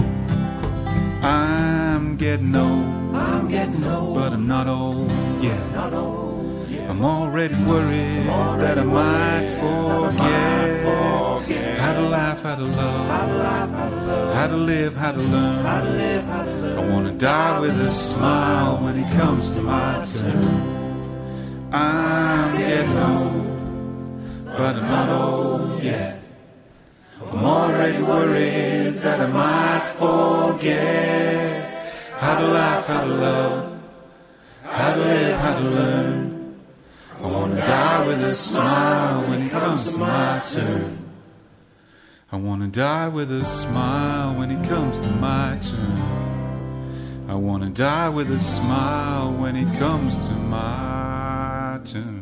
I'm 1.23 2.17
getting 2.17 2.55
old, 2.55 3.15
I'm 3.15 3.49
getting 3.49 3.85
old, 3.85 4.15
but 4.15 4.33
I'm 4.33 4.47
not 4.47 4.67
old 4.69 5.11
yet. 5.43 5.73
Not 5.73 5.93
old. 5.93 6.28
I'm 6.99 7.05
already 7.05 7.55
worried 7.63 8.27
that 8.27 8.77
I 8.77 8.83
might 8.83 9.51
forget 9.61 10.83
how 11.79 11.93
to 11.93 12.01
laugh, 12.01 12.43
how 12.43 12.57
to 12.57 12.65
love, 12.65 14.35
how 14.35 14.47
to 14.49 14.57
live, 14.57 14.97
how 14.97 15.13
to 15.13 15.21
learn. 15.21 15.65
I 16.77 16.81
wanna 16.91 17.13
die 17.13 17.61
with 17.61 17.79
a 17.81 17.89
smile 17.89 18.79
when 18.83 18.99
it 18.99 19.09
comes 19.13 19.53
to 19.53 19.61
my 19.63 20.05
turn. 20.13 21.71
I'm 21.73 22.59
getting 22.59 22.99
old, 22.99 23.47
but 24.57 24.75
I'm 24.75 24.89
not 24.89 25.09
old 25.09 25.81
yet. 25.81 26.21
I'm 27.31 27.45
already 27.45 28.03
worried 28.03 29.03
that 29.03 29.21
I 29.21 29.27
might 29.29 29.87
forget 30.03 31.65
how 32.19 32.41
to 32.41 32.47
laugh, 32.49 32.87
how 32.87 33.05
to 33.05 33.15
love, 33.15 33.81
how 34.65 34.95
to 34.97 35.01
live, 35.01 35.39
how 35.39 35.55
to 35.61 35.65
learn. 35.65 36.28
I 37.21 37.27
wanna 37.27 37.57
die 37.57 38.07
with 38.07 38.23
a 38.23 38.35
smile 38.35 39.29
when 39.29 39.43
it 39.43 39.51
comes 39.51 39.85
to 39.91 39.99
my 39.99 40.41
turn. 40.53 40.99
I 42.31 42.37
wanna 42.37 42.69
die 42.69 43.09
with 43.09 43.33
a 43.33 43.45
smile 43.45 44.39
when 44.39 44.53
it 44.53 44.69
comes 44.69 45.01
to 45.01 45.11
my 45.11 45.59
turn. 45.61 47.27
I 47.29 47.35
wanna 47.35 47.71
die 47.71 48.09
with 48.09 48.31
a 48.31 48.39
smile 48.39 49.33
when 49.33 49.57
it 49.57 49.79
comes 49.79 50.15
to 50.15 50.33
my 50.33 51.81
turn. 51.85 52.18